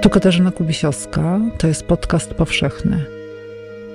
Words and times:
Tu 0.00 0.10
Katarzyna 0.10 0.50
Kubisiowska, 0.50 1.40
to 1.58 1.66
jest 1.66 1.82
podcast 1.82 2.34
powszechny. 2.34 3.04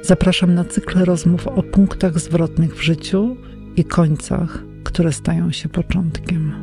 Zapraszam 0.01 0.55
na 0.55 0.65
cykl 0.65 1.05
rozmów 1.05 1.47
o 1.47 1.63
punktach 1.63 2.19
zwrotnych 2.19 2.75
w 2.75 2.81
życiu 2.81 3.37
i 3.75 3.83
końcach, 3.83 4.63
które 4.83 5.13
stają 5.13 5.51
się 5.51 5.69
początkiem. 5.69 6.53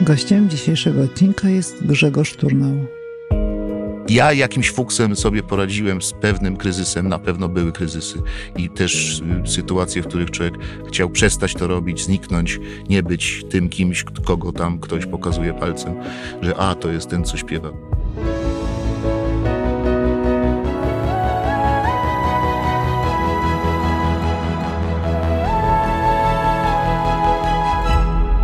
Gościem 0.00 0.50
dzisiejszego 0.50 1.02
odcinka 1.02 1.48
jest 1.48 1.86
Grzegorz 1.86 2.36
Turnał. 2.36 2.97
Ja 4.08 4.32
jakimś 4.32 4.70
fuksem 4.70 5.16
sobie 5.16 5.42
poradziłem 5.42 6.02
z 6.02 6.12
pewnym 6.12 6.56
kryzysem, 6.56 7.08
na 7.08 7.18
pewno 7.18 7.48
były 7.48 7.72
kryzysy 7.72 8.22
i 8.56 8.70
też 8.70 9.22
y, 9.44 9.48
sytuacje, 9.50 10.02
w 10.02 10.06
których 10.06 10.30
człowiek 10.30 10.54
chciał 10.88 11.10
przestać 11.10 11.54
to 11.54 11.66
robić, 11.66 12.04
zniknąć, 12.04 12.60
nie 12.88 13.02
być 13.02 13.44
tym 13.50 13.68
kimś, 13.68 14.04
kogo 14.24 14.52
tam 14.52 14.80
ktoś 14.80 15.06
pokazuje 15.06 15.54
palcem, 15.54 15.94
że 16.42 16.56
a, 16.56 16.74
to 16.74 16.90
jest 16.90 17.10
ten, 17.10 17.24
co 17.24 17.36
śpiewa. 17.36 17.70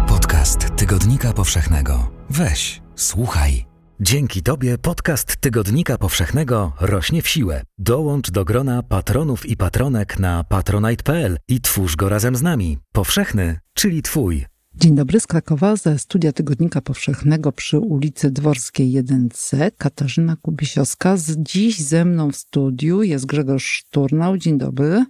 Podcast 0.08 0.76
Tygodnika 0.76 1.32
Powszechnego. 1.32 2.10
Weź, 2.30 2.82
słuchaj. 2.96 3.73
Dzięki 4.00 4.42
Tobie 4.42 4.78
podcast 4.78 5.36
Tygodnika 5.36 5.98
Powszechnego 5.98 6.72
rośnie 6.80 7.22
w 7.22 7.28
siłę. 7.28 7.62
Dołącz 7.78 8.30
do 8.30 8.44
grona 8.44 8.82
patronów 8.82 9.46
i 9.46 9.56
patronek 9.56 10.18
na 10.18 10.44
patronite.pl 10.44 11.38
i 11.48 11.60
twórz 11.60 11.96
go 11.96 12.08
razem 12.08 12.36
z 12.36 12.42
nami. 12.42 12.78
Powszechny, 12.92 13.58
czyli 13.74 14.02
Twój. 14.02 14.46
Dzień 14.74 14.94
dobry 14.94 15.20
z 15.20 15.26
Krakowa, 15.26 15.76
ze 15.76 15.98
studia 15.98 16.32
Tygodnika 16.32 16.80
Powszechnego 16.80 17.52
przy 17.52 17.78
ulicy 17.78 18.30
Dworskiej 18.30 19.02
1C. 19.02 19.70
Katarzyna 19.78 20.36
Kubisiowska. 20.42 21.16
Z 21.16 21.36
dziś 21.38 21.80
ze 21.80 22.04
mną 22.04 22.30
w 22.30 22.36
studiu 22.36 23.02
jest 23.02 23.26
Grzegorz 23.26 23.84
Turnał. 23.90 24.36
Dzień 24.36 24.58
dobry. 24.58 25.04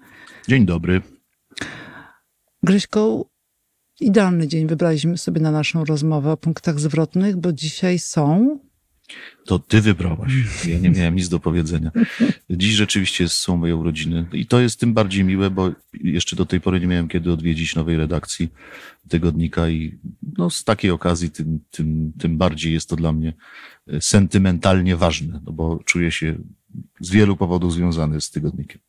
Dzień 0.48 0.66
dobry. 0.66 1.02
Grześko, 2.62 3.24
idealny 4.00 4.48
dzień 4.48 4.66
wybraliśmy 4.66 5.18
sobie 5.18 5.40
na 5.40 5.50
naszą 5.50 5.84
rozmowę 5.84 6.32
o 6.32 6.36
punktach 6.36 6.80
zwrotnych, 6.80 7.36
bo 7.36 7.52
dzisiaj 7.52 7.98
są 7.98 8.58
To 9.44 9.58
ty 9.58 9.80
wybrałaś. 9.80 10.32
Ja 10.68 10.78
nie 10.78 10.90
miałem 10.90 11.16
nic 11.16 11.28
do 11.28 11.40
powiedzenia. 11.40 11.90
Dziś 12.50 12.74
rzeczywiście 12.74 13.28
są 13.28 13.56
moje 13.56 13.76
urodziny 13.76 14.26
i 14.32 14.46
to 14.46 14.60
jest 14.60 14.80
tym 14.80 14.94
bardziej 14.94 15.24
miłe, 15.24 15.50
bo 15.50 15.72
jeszcze 15.94 16.36
do 16.36 16.46
tej 16.46 16.60
pory 16.60 16.80
nie 16.80 16.86
miałem 16.86 17.08
kiedy 17.08 17.32
odwiedzić 17.32 17.74
nowej 17.74 17.96
redakcji 17.96 18.48
tygodnika 19.08 19.68
i 19.68 19.98
no, 20.38 20.50
z 20.50 20.64
takiej 20.64 20.90
okazji 20.90 21.30
tym, 21.30 21.60
tym, 21.70 22.12
tym 22.18 22.38
bardziej 22.38 22.72
jest 22.72 22.88
to 22.88 22.96
dla 22.96 23.12
mnie 23.12 23.32
e, 23.86 24.00
sentymentalnie 24.00 24.96
ważne, 24.96 25.40
no 25.44 25.52
bo 25.52 25.80
czuję 25.84 26.10
się 26.10 26.38
z 27.00 27.10
wielu 27.10 27.36
powodów 27.36 27.72
związany 27.72 28.20
z 28.20 28.30
tygodnikiem. 28.30 28.80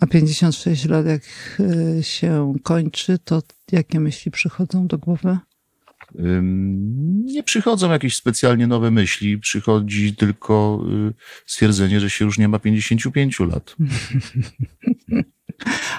A 0.00 0.06
56 0.06 0.84
lat, 0.84 1.06
jak 1.06 1.22
y, 1.60 2.02
się 2.02 2.54
kończy, 2.62 3.18
to 3.18 3.42
jakie 3.72 4.00
myśli 4.00 4.30
przychodzą 4.30 4.86
do 4.86 4.98
głowy? 4.98 5.38
Nie 7.24 7.42
przychodzą 7.42 7.90
jakieś 7.90 8.16
specjalnie 8.16 8.66
nowe 8.66 8.90
myśli, 8.90 9.38
przychodzi 9.38 10.16
tylko 10.16 10.84
y, 11.10 11.14
stwierdzenie, 11.46 12.00
że 12.00 12.10
się 12.10 12.24
już 12.24 12.38
nie 12.38 12.48
ma 12.48 12.58
55 12.58 13.40
lat. 13.40 13.76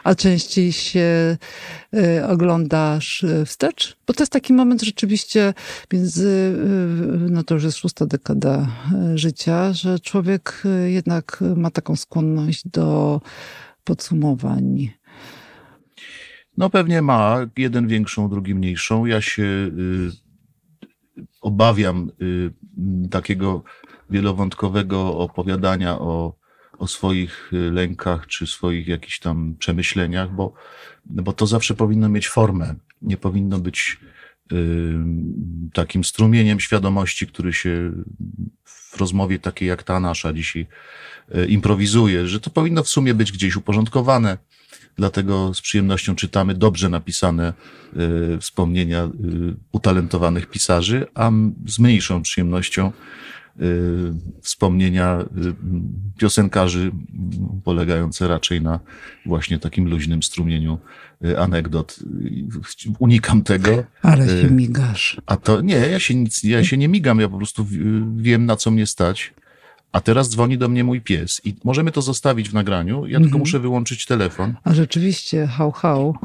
A 0.03 0.15
częściej 0.15 0.71
się 0.71 1.37
y, 1.93 2.25
oglądasz 2.27 3.23
y, 3.23 3.45
wstecz? 3.45 3.97
Bo 4.07 4.13
to 4.13 4.23
jest 4.23 4.31
taki 4.31 4.53
moment 4.53 4.81
rzeczywiście 4.81 5.53
między, 5.93 6.55
no 7.29 7.43
to 7.43 7.53
już 7.53 7.63
jest 7.63 7.77
szósta 7.77 8.05
dekada 8.05 8.67
życia, 9.15 9.73
że 9.73 9.99
człowiek 9.99 10.63
jednak 10.85 11.43
ma 11.55 11.71
taką 11.71 11.95
skłonność 11.95 12.67
do 12.67 13.21
podsumowań. 13.83 14.91
No 16.57 16.69
pewnie 16.69 17.01
ma, 17.01 17.37
jeden 17.57 17.87
większą, 17.87 18.29
drugi 18.29 18.55
mniejszą. 18.55 19.05
Ja 19.05 19.21
się 19.21 19.43
y, 19.43 20.11
obawiam 21.41 22.11
y, 22.21 23.09
takiego 23.09 23.63
wielowątkowego 24.09 25.17
opowiadania 25.17 25.99
o, 25.99 26.35
o 26.77 26.87
swoich 26.87 27.53
y, 27.53 27.71
lękach 27.71 28.27
czy 28.27 28.47
swoich 28.47 28.87
jakichś 28.87 29.19
tam 29.19 29.55
przemyśleniach, 29.59 30.31
bo, 30.31 30.53
bo 31.05 31.33
to 31.33 31.47
zawsze 31.47 31.73
powinno 31.73 32.09
mieć 32.09 32.27
formę. 32.27 32.75
Nie 33.01 33.17
powinno 33.17 33.59
być 33.59 33.99
takim 35.73 36.03
strumieniem 36.03 36.59
świadomości, 36.59 37.27
który 37.27 37.53
się 37.53 37.91
w 38.65 38.97
rozmowie 38.99 39.39
takiej 39.39 39.67
jak 39.69 39.83
ta 39.83 39.99
nasza 39.99 40.33
dzisiaj 40.33 40.67
y, 41.35 41.45
improwizuje, 41.45 42.27
że 42.27 42.39
to 42.39 42.49
powinno 42.49 42.83
w 42.83 42.89
sumie 42.89 43.13
być 43.13 43.31
gdzieś 43.31 43.55
uporządkowane. 43.55 44.37
Dlatego 44.95 45.53
z 45.53 45.61
przyjemnością 45.61 46.15
czytamy 46.15 46.55
dobrze 46.55 46.89
napisane 46.89 47.53
y, 48.35 48.37
wspomnienia 48.39 49.03
y, 49.05 49.09
utalentowanych 49.71 50.49
pisarzy, 50.49 51.05
a 51.15 51.31
z 51.67 51.79
mniejszą 51.79 52.21
przyjemnością 52.21 52.87
y, 52.87 52.91
wspomnienia 54.41 55.19
y, 55.21 55.53
piosenkarzy 56.17 56.91
polegające 57.63 58.27
raczej 58.27 58.61
na 58.61 58.79
właśnie 59.25 59.59
takim 59.59 59.87
luźnym 59.89 60.23
strumieniu 60.23 60.79
y, 61.25 61.39
anegdot. 61.39 61.99
Y, 62.87 62.91
Unikam 62.99 63.43
tego. 63.43 63.83
Ale 64.01 64.27
się 64.27 64.47
Y, 64.47 64.51
migasz. 64.51 65.21
A 65.25 65.37
to 65.37 65.61
nie, 65.61 65.75
ja 65.75 65.99
się 65.99 66.15
nic, 66.15 66.43
ja 66.43 66.63
się 66.63 66.77
nie 66.77 66.87
migam, 66.87 67.19
ja 67.19 67.29
po 67.29 67.37
prostu 67.37 67.65
wiem, 68.15 68.45
na 68.45 68.55
co 68.55 68.71
mnie 68.71 68.87
stać. 68.87 69.33
A 69.91 70.01
teraz 70.01 70.29
dzwoni 70.29 70.57
do 70.57 70.69
mnie 70.69 70.83
mój 70.83 71.01
pies 71.01 71.41
i 71.45 71.55
możemy 71.63 71.91
to 71.91 72.01
zostawić 72.01 72.49
w 72.49 72.53
nagraniu. 72.53 73.05
Ja 73.05 73.17
tylko 73.17 73.23
Mhm. 73.25 73.39
muszę 73.39 73.59
wyłączyć 73.59 74.05
telefon, 74.05 74.53
A 74.63 74.73
rzeczywiście, 74.73 75.47
hał, 75.47 75.71
hał. 75.71 76.15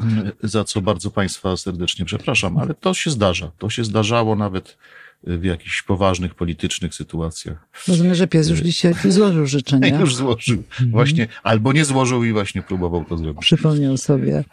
za 0.43 0.63
co 0.63 0.81
bardzo 0.81 1.11
Państwa 1.11 1.57
serdecznie 1.57 2.05
przepraszam, 2.05 2.57
ale 2.57 2.73
to 2.73 2.93
się 2.93 3.11
zdarza. 3.11 3.51
To 3.57 3.69
się 3.69 3.83
zdarzało 3.83 4.35
nawet 4.35 4.77
w 5.23 5.43
jakichś 5.43 5.81
poważnych 5.81 6.35
politycznych 6.35 6.95
sytuacjach. 6.95 7.67
Rozumiem, 7.87 8.15
że 8.15 8.27
pies 8.27 8.49
już 8.49 8.59
dzisiaj 8.59 8.95
ci 9.01 9.11
złożył 9.11 9.45
życzenia. 9.45 9.99
Już 9.99 10.15
złożył. 10.15 10.63
Właśnie, 10.91 11.27
albo 11.43 11.73
nie 11.73 11.85
złożył 11.85 12.23
i 12.23 12.31
właśnie 12.31 12.61
próbował 12.61 13.05
to 13.05 13.17
zrobić. 13.17 13.41
Przypomniał 13.41 13.97
sobie. 13.97 14.43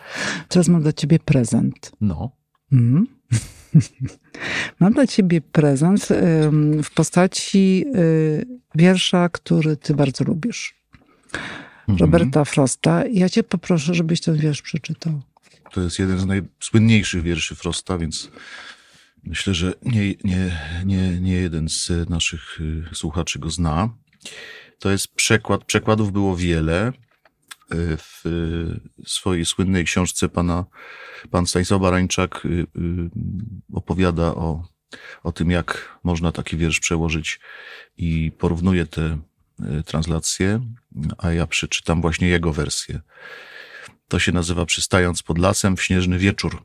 Teraz 0.49 0.69
mam 0.69 0.83
dla 0.83 0.93
ciebie 0.93 1.19
prezent. 1.19 1.93
No. 2.01 2.31
Mhm. 2.73 3.07
Mam 4.81 4.93
dla 4.93 5.07
ciebie 5.07 5.41
prezent 5.41 6.09
w 6.83 6.95
postaci 6.95 7.85
y, 7.97 8.47
wiersza, 8.75 9.29
który 9.29 9.77
ty 9.77 9.95
bardzo 9.95 10.25
lubisz. 10.25 10.75
Mhm. 11.89 11.99
Roberta 11.99 12.45
Frosta. 12.45 13.05
Ja 13.13 13.29
cię 13.29 13.43
poproszę, 13.43 13.95
żebyś 13.95 14.21
ten 14.21 14.37
wiersz 14.37 14.63
przeczytał. 14.63 15.23
To 15.73 15.81
jest 15.81 15.99
jeden 15.99 16.19
z 16.19 16.27
najsłynniejszych 16.27 17.23
wierszy 17.23 17.55
Frosta, 17.55 17.99
więc 17.99 18.31
myślę, 19.27 19.55
że 19.55 19.73
nie, 19.83 20.15
nie, 20.25 20.61
nie, 20.85 21.21
nie 21.21 21.33
jeden 21.33 21.69
z 21.69 21.91
naszych 22.09 22.61
y, 22.61 22.95
słuchaczy 22.95 23.39
go 23.39 23.51
zna. 23.51 23.97
To 24.79 24.91
jest 24.91 25.15
przekład. 25.15 25.65
Przekładów 25.65 26.12
było 26.12 26.37
wiele. 26.37 26.93
Y, 27.75 27.97
W 27.97 28.27
y, 28.27 29.09
swojej 29.09 29.45
słynnej 29.45 29.84
książce 29.84 30.29
pana, 30.29 30.65
pan 31.31 31.47
Stanisław 31.47 31.81
Barańczak 31.81 32.47
opowiada 33.73 34.27
o, 34.27 34.69
o 35.23 35.33
tym, 35.33 35.51
jak 35.51 35.99
można 36.05 36.33
taki 36.33 36.57
wiersz 36.57 36.81
przełożyć 36.81 37.41
i 37.97 38.33
porównuje 38.39 38.87
te 38.87 39.19
translacje, 39.87 40.61
a 41.19 41.33
ja 41.33 41.47
przeczytam 41.47 42.01
właśnie 42.01 42.29
jego 42.29 42.53
wersję. 42.53 43.01
To 44.09 44.19
się 44.19 44.33
nazywa 44.33 44.67
Przystając 44.67 45.23
pod 45.23 45.39
lasem 45.39 45.77
w 45.77 45.83
śnieżny 45.83 46.19
wieczór. 46.19 46.65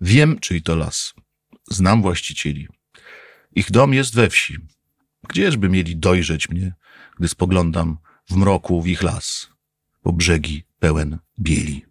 Wiem, 0.00 0.38
czyj 0.38 0.62
to 0.62 0.76
las. 0.76 1.14
Znam 1.70 2.02
właścicieli. 2.02 2.68
Ich 3.52 3.70
dom 3.70 3.94
jest 3.94 4.14
we 4.14 4.30
wsi. 4.30 4.56
Gdzieżby 5.28 5.68
mieli 5.68 5.96
dojrzeć 5.96 6.48
mnie, 6.48 6.74
gdy 7.18 7.28
spoglądam 7.28 7.98
w 8.30 8.36
mroku 8.36 8.82
w 8.82 8.86
ich 8.86 9.02
las, 9.02 9.50
po 10.02 10.12
brzegi 10.12 10.64
pełen 10.78 11.18
bieli. 11.38 11.84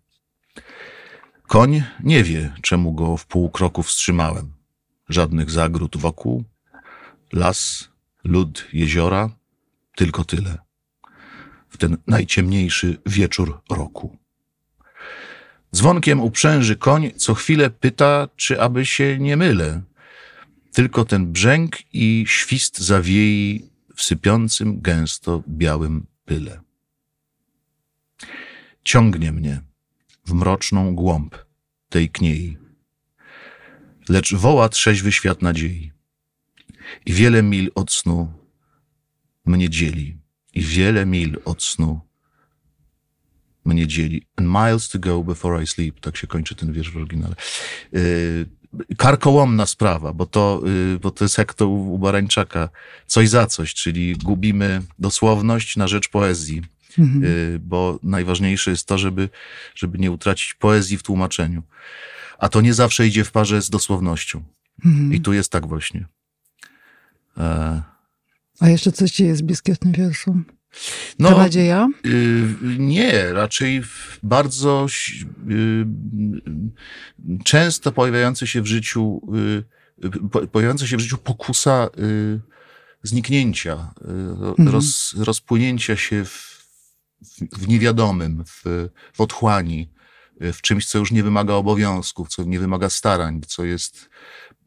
Koń 1.47 1.83
nie 2.03 2.23
wie, 2.23 2.53
czemu 2.61 2.93
go 2.93 3.17
w 3.17 3.25
pół 3.25 3.49
kroku 3.49 3.83
wstrzymałem. 3.83 4.53
Żadnych 5.09 5.51
zagród 5.51 5.97
wokół, 5.97 6.43
las, 7.33 7.89
lód, 8.23 8.67
jeziora, 8.73 9.29
tylko 9.95 10.23
tyle 10.25 10.57
w 11.69 11.77
ten 11.77 11.97
najciemniejszy 12.07 12.97
wieczór 13.05 13.61
roku. 13.69 14.17
Dzwonkiem 15.75 16.21
uprzęży 16.21 16.75
koń 16.75 17.11
co 17.15 17.33
chwilę 17.33 17.69
pyta, 17.69 18.27
czy 18.35 18.61
aby 18.61 18.85
się 18.85 19.19
nie 19.19 19.37
mylę. 19.37 19.81
Tylko 20.73 21.05
ten 21.05 21.31
brzęk 21.31 21.77
i 21.93 22.25
świst 22.27 22.79
zawiei 22.79 23.69
w 23.95 24.01
sypiącym 24.03 24.81
gęsto 24.81 25.43
białym 25.47 26.05
pyle. 26.25 26.61
Ciągnie 28.83 29.31
mnie 29.31 29.61
w 30.25 30.33
mroczną 30.33 30.95
głąb 30.95 31.35
tej 31.89 32.09
kniei, 32.09 32.57
lecz 34.09 34.33
woła 34.33 34.69
trzeźwy 34.69 35.11
świat 35.11 35.41
nadziei. 35.41 35.91
I 37.05 37.13
wiele 37.13 37.43
mil 37.43 37.71
od 37.75 37.91
snu 37.91 38.33
mnie 39.45 39.69
dzieli. 39.69 40.17
I 40.53 40.61
wiele 40.61 41.05
mil 41.05 41.41
od 41.45 41.63
snu 41.63 42.08
mnie 43.65 43.87
dzieli. 43.87 44.27
And 44.35 44.47
miles 44.47 44.89
to 44.89 44.99
go 44.99 45.23
before 45.23 45.63
I 45.63 45.67
sleep. 45.67 45.99
Tak 45.99 46.17
się 46.17 46.27
kończy 46.27 46.55
ten 46.55 46.73
wiersz 46.73 46.91
w 46.91 46.97
oryginale. 46.97 47.35
Yy, 47.91 48.45
karkołomna 48.97 49.65
sprawa, 49.65 50.13
bo 50.13 50.25
to, 50.25 50.61
yy, 50.65 50.99
bo 50.99 51.11
to 51.11 51.25
jest 51.25 51.37
jak 51.37 51.53
to 51.53 51.67
u, 51.67 51.93
u 51.93 51.99
Barańczaka. 51.99 52.69
Coś 53.07 53.29
za 53.29 53.47
coś, 53.47 53.73
czyli 53.73 54.15
gubimy 54.15 54.81
dosłowność 54.99 55.77
na 55.77 55.87
rzecz 55.87 56.09
poezji. 56.09 56.61
Mhm. 56.99 57.23
Yy, 57.23 57.59
bo 57.59 57.99
najważniejsze 58.03 58.71
jest 58.71 58.87
to, 58.87 58.97
żeby, 58.97 59.29
żeby 59.75 59.97
nie 59.97 60.11
utracić 60.11 60.53
poezji 60.53 60.97
w 60.97 61.03
tłumaczeniu. 61.03 61.63
A 62.39 62.49
to 62.49 62.61
nie 62.61 62.73
zawsze 62.73 63.07
idzie 63.07 63.23
w 63.23 63.31
parze 63.31 63.61
z 63.61 63.69
dosłownością. 63.69 64.43
Mhm. 64.85 65.13
I 65.13 65.21
tu 65.21 65.33
jest 65.33 65.51
tak 65.51 65.67
właśnie. 65.67 66.05
E, 67.37 67.81
A 68.59 68.69
jeszcze 68.69 68.91
coś 68.91 69.11
ci 69.11 69.23
jest 69.23 69.43
bliskie 69.43 69.75
tym 69.75 69.91
wierszu? 69.91 70.41
No, 71.19 71.29
Ta 71.29 71.37
nadzieja? 71.37 71.87
y, 72.05 72.55
nie, 72.79 73.33
raczej 73.33 73.81
bardzo 74.23 74.85
y, 75.49 75.85
często 77.43 77.91
pojawiające 77.91 78.47
się 78.47 78.61
w 78.61 78.65
życiu, 78.65 79.21
y, 80.03 80.09
po- 80.31 80.47
pojawiająca 80.47 80.87
się 80.87 80.97
w 80.97 80.99
życiu 80.99 81.17
pokusa 81.17 81.89
y, 81.99 82.39
zniknięcia, 83.03 83.93
y, 84.59 84.71
roz, 84.71 85.13
rozpłynięcia 85.17 85.95
się 85.95 86.25
w, 86.25 86.65
w, 87.57 87.67
niewiadomym, 87.67 88.43
w, 88.45 88.89
w 89.13 89.21
otchłani, 89.21 89.91
w 90.41 90.61
czymś, 90.61 90.85
co 90.85 90.99
już 90.99 91.11
nie 91.11 91.23
wymaga 91.23 91.53
obowiązków, 91.53 92.29
co 92.29 92.43
nie 92.43 92.59
wymaga 92.59 92.89
starań, 92.89 93.41
co 93.47 93.65
jest 93.65 94.09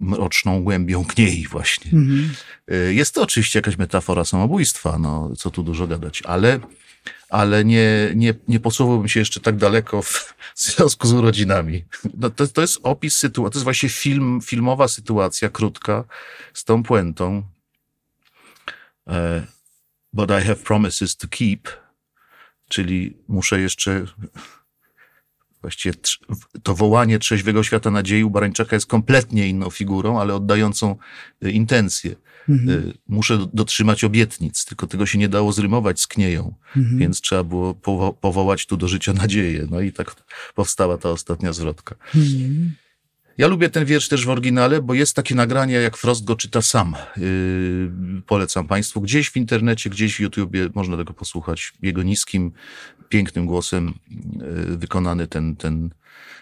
mroczną 0.03 0.63
głębią 0.63 1.05
kniei 1.05 1.47
właśnie. 1.49 1.91
Mhm. 1.93 2.35
Y, 2.73 2.95
Jest 2.95 3.15
to 3.15 3.23
oczywiście 3.23 3.59
jakaś 3.59 3.79
metafora 3.79 4.25
samobójstwa, 4.25 4.99
no 4.99 5.31
co 5.37 5.51
tu 5.51 5.63
dużo 5.63 5.87
gadać, 5.87 6.23
ale, 6.23 6.61
ale 7.29 7.65
nie, 7.65 8.13
nie, 8.15 8.35
nie 8.49 8.61
posuwałbym 8.61 9.09
się 9.09 9.21
jeszcze 9.21 9.41
tak 9.41 9.57
daleko 9.57 10.03
w 10.03 10.35
związku 10.55 11.07
z 11.07 11.13
urodzinami. 11.13 11.85
No 12.15 12.31
to, 12.31 12.47
to 12.49 12.61
jest 12.61 12.81
opis 12.83 13.17
sytuacji, 13.17 13.53
to 13.53 13.59
jest 13.59 13.65
właśnie 13.65 13.89
film, 13.89 14.41
filmowa 14.45 14.89
sytuacja, 14.89 15.49
krótka, 15.49 16.05
z 16.55 16.65
tą 16.65 16.83
puentą. 16.83 17.43
E, 19.09 19.47
But 20.15 20.31
I 20.31 20.45
have 20.47 20.57
promises 20.57 21.17
to 21.17 21.29
keep, 21.29 21.69
czyli 22.69 23.17
muszę 23.29 23.61
jeszcze 23.61 24.05
Właściwie 25.63 25.95
to 26.63 26.75
wołanie 26.75 27.19
trzeźwego 27.19 27.63
świata 27.63 27.91
nadziei 27.91 28.25
u 28.25 28.31
Barańczaka 28.31 28.77
jest 28.77 28.87
kompletnie 28.87 29.49
inną 29.49 29.71
figurą, 29.71 30.21
ale 30.21 30.35
oddającą 30.35 30.97
y, 31.45 31.51
intencje. 31.51 32.15
Mhm. 32.49 32.71
Y, 32.89 32.93
Muszę 33.09 33.47
dotrzymać 33.53 34.05
obietnic, 34.05 34.65
tylko 34.65 34.87
tego 34.87 35.07
się 35.07 35.19
nie 35.19 35.29
dało 35.29 35.53
zrymować 35.53 36.01
z 36.01 36.07
knieją, 36.07 36.55
Mhm. 36.77 36.99
więc 36.99 37.21
trzeba 37.21 37.45
było 37.45 37.75
powo- 37.75 38.13
powołać 38.21 38.67
tu 38.67 38.77
do 38.77 38.89
życia 38.89 39.13
nadzieję. 39.13 39.67
No 39.71 39.81
i 39.81 39.93
tak 39.93 40.15
powstała 40.55 40.99
ta 40.99 41.11
ostatnia 41.11 41.53
zwrotka. 41.53 41.95
Mhm. 42.15 42.73
Ja 43.39 43.47
lubię 43.49 43.71
ten 43.71 43.85
wiersz 43.85 44.09
też 44.09 44.27
w 44.27 44.31
oryginale, 44.31 44.83
bo 44.83 44.95
jest 44.95 45.17
takie 45.17 45.35
nagranie, 45.35 45.75
jak 45.75 45.97
Frost 45.97 46.25
go 46.25 46.37
czyta 46.37 46.63
sam. 46.63 46.95
Yy, 47.17 48.23
polecam 48.27 48.67
Państwu. 48.69 49.01
Gdzieś 49.01 49.31
w 49.31 49.37
internecie, 49.37 49.91
gdzieś 49.91 50.17
w 50.17 50.21
YouTubie 50.21 50.69
można 50.75 50.97
tego 50.97 51.13
posłuchać. 51.15 51.73
Jego 51.83 52.03
niskim, 52.03 52.53
pięknym 53.13 53.47
głosem 53.47 53.95
yy, 54.69 54.77
wykonany 54.77 55.27
ten, 55.27 55.57
ten, 55.57 55.91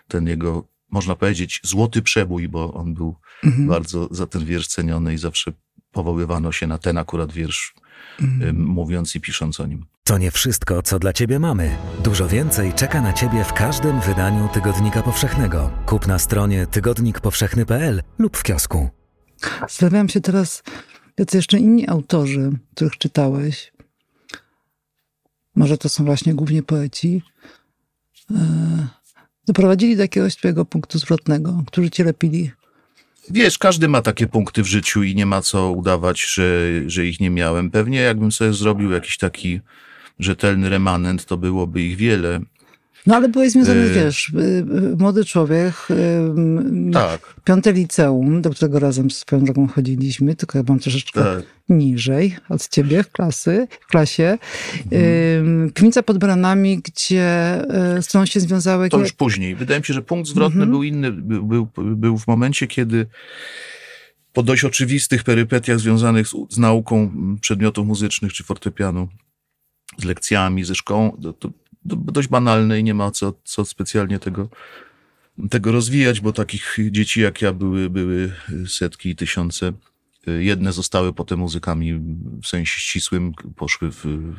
ten 0.09 0.27
jego, 0.27 0.65
można 0.91 1.15
powiedzieć, 1.17 1.61
złoty 1.65 2.03
przebój, 2.03 2.49
bo 2.49 2.75
on 2.75 2.95
był 2.95 3.15
Mhm. 3.45 3.67
bardzo 3.69 4.09
za 4.11 4.27
ten 4.27 4.45
wiersz 4.45 4.67
ceniony 4.67 5.15
i 5.15 5.19
zawsze 5.19 5.53
powoływano 5.93 6.53
się 6.53 6.67
na 6.67 6.79
ten 6.79 6.99
akurat 6.99 7.33
wiersz, 7.33 7.75
yy, 8.21 8.53
mówiąc 8.53 9.17
i 9.17 9.21
pisząc 9.21 9.61
o 9.61 9.67
nim. 9.67 9.87
To 10.05 10.19
nie 10.19 10.31
wszystko, 10.31 10.83
co 10.83 10.99
dla 10.99 11.13
Ciebie 11.13 11.39
mamy. 11.39 11.77
Dużo 12.05 12.29
więcej 12.29 12.73
czeka 12.73 13.01
na 13.03 13.13
Ciebie 13.13 13.45
w 13.45 13.53
każdym 13.53 14.01
wydaniu 14.01 14.49
Tygodnika 14.53 15.03
Powszechnego. 15.03 15.71
Kup 15.87 16.07
na 16.07 16.19
stronie 16.19 16.67
tygodnikpowszechny.pl 16.67 18.03
lub 18.19 18.37
w 18.37 18.43
kiosku. 18.43 18.89
Zastanawiam 19.61 20.09
się 20.09 20.21
teraz, 20.21 20.63
jacy 21.19 21.37
jeszcze 21.37 21.59
inni 21.59 21.89
autorzy, 21.89 22.51
których 22.75 22.99
czytałeś, 22.99 23.73
może 25.57 25.79
to 25.79 25.89
są 25.89 26.05
właśnie 26.05 26.35
głównie 26.35 26.63
poeci, 26.63 27.23
e, 28.31 28.87
doprowadzili 29.47 29.97
do 29.97 30.03
jakiegoś 30.03 30.37
twojego 30.37 30.65
punktu 30.65 30.99
zwrotnego, 30.99 31.63
którzy 31.67 31.91
cię 31.91 32.05
lepili. 32.05 32.51
Wiesz, 33.31 33.59
każdy 33.59 33.89
ma 33.89 34.03
takie 34.03 34.27
punkty 34.27 34.63
w 34.63 34.67
życiu 34.67 35.03
i 35.03 35.15
nie 35.15 35.27
ma 35.27 35.43
co 35.43 35.71
udawać, 35.71 36.23
że, 36.23 36.71
że 36.87 37.07
ich 37.07 37.21
nie 37.21 37.31
miałem. 37.31 37.71
Pewnie 37.71 38.01
jakbym 38.01 38.33
sobie 38.33 38.53
zrobił 38.53 38.91
jakiś 38.91 39.19
taki 39.19 39.61
rzetelny 40.19 40.69
remanent, 40.69 41.25
to 41.25 41.37
byłoby 41.37 41.83
ich 41.83 41.97
wiele. 41.97 42.41
No 43.07 43.17
ale 43.17 43.29
byłeś 43.29 43.53
związany, 43.53 43.81
Y- 43.81 43.91
wiesz, 43.95 44.29
y, 44.29 44.39
y, 44.93 44.97
młody 44.99 45.25
człowiek, 45.25 45.75
y, 45.91 46.93
Tak, 46.93 47.35
piąte 47.45 47.73
liceum, 47.73 48.43
do 48.43 48.51
którego 48.51 48.79
razem 48.79 49.11
swoją 49.11 49.45
drogą 49.45 49.69
chodziliśmy, 49.69 50.37
tylko 50.37 50.59
ja 50.59 50.65
byłam 50.65 50.79
troszeczkę 50.79 51.25
tak. 51.25 51.45
niżej 51.69 52.37
od 52.49 52.69
ciebie 52.69 53.03
w 53.03 53.13
klasy, 53.13 53.67
w 53.81 53.87
klasie. 53.87 54.39
Mhm. 54.93 55.71
Kmica 55.71 56.03
pod 56.03 56.19
Branami, 56.19 56.79
gdzie 56.79 57.63
z 58.01 58.07
którą 58.09 58.27
się 58.27 58.41
związały... 58.41 58.89
To 58.89 58.99
już 58.99 59.13
później. 59.13 59.55
Wydaje 59.55 59.81
mi 59.81 59.87
się, 59.87 59.95
że 59.95 60.03
punkt 60.03 60.29
zwrotny 60.29 60.63
Mhm. 60.63 60.71
był 60.71 60.83
inny. 60.83 61.13
Był, 61.13 61.47
był, 61.47 61.69
był 61.97 62.19
w 62.19 62.27
momencie, 62.27 62.67
kiedy 62.67 63.07
po 64.33 64.43
dość 64.43 64.65
oczywistych 64.65 65.25
perypetiach 65.25 65.81
związanych 65.81 66.29
z, 66.29 66.35
z 66.51 66.59
nauką 66.59 67.11
przedmiotów 67.41 67.87
muzycznych 67.87 68.33
czy 68.33 68.45
fortepianu, 68.45 69.09
z 69.99 70.05
lekcjami, 70.05 70.65
ze 70.65 70.75
szkołą, 70.75 71.11
to, 71.23 71.33
to 71.33 71.51
dość 71.85 72.29
banalne 72.29 72.81
i 72.81 72.85
nie 72.85 72.95
ma 72.95 73.11
co, 73.11 73.35
co 73.45 73.65
specjalnie 73.65 74.19
tego, 74.19 74.49
tego 75.51 75.73
rozwijać, 75.73 76.21
bo 76.21 76.33
takich 76.33 76.77
dzieci 76.91 77.21
jak 77.21 77.43
ja 77.43 77.53
były, 77.53 77.91
były 77.91 78.33
setki 78.69 79.11
i 79.11 79.17
tysiące. 79.17 79.73
Jedne 80.27 80.73
zostały 80.73 81.13
potem 81.13 81.39
muzykami 81.39 81.95
w 82.43 82.47
sensie 82.47 82.81
ścisłym, 82.81 83.33
poszły 83.57 83.91
w, 83.91 84.05
w 84.05 84.35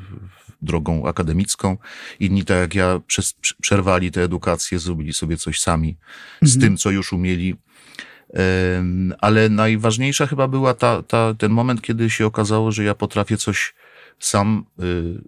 drogą 0.62 1.08
akademicką. 1.08 1.78
Inni, 2.20 2.46
tak 2.46 2.58
jak 2.58 2.76
ja, 2.76 3.02
przez, 3.08 3.34
przerwali 3.62 4.12
tę 4.12 4.24
edukację, 4.24 4.80
zrobili 4.80 5.14
sobie 5.14 5.38
coś 5.38 5.60
sami 5.60 5.98
z 6.42 6.60
tym, 6.60 6.78
co 6.78 6.92
już 6.92 7.14
umieli. 7.14 7.56
Ale 9.20 9.50
najważniejsza 9.50 10.28
chyba 10.28 10.48
była 10.48 10.74
ta, 10.74 11.04
ta, 11.04 11.34
ten 11.34 11.52
moment, 11.52 11.82
kiedy 11.82 12.10
się 12.10 12.26
okazało, 12.26 12.72
że 12.72 12.84
ja 12.84 12.96
potrafię 12.96 13.38
coś 13.38 13.74
sam 14.22 14.66
y, 14.80 15.22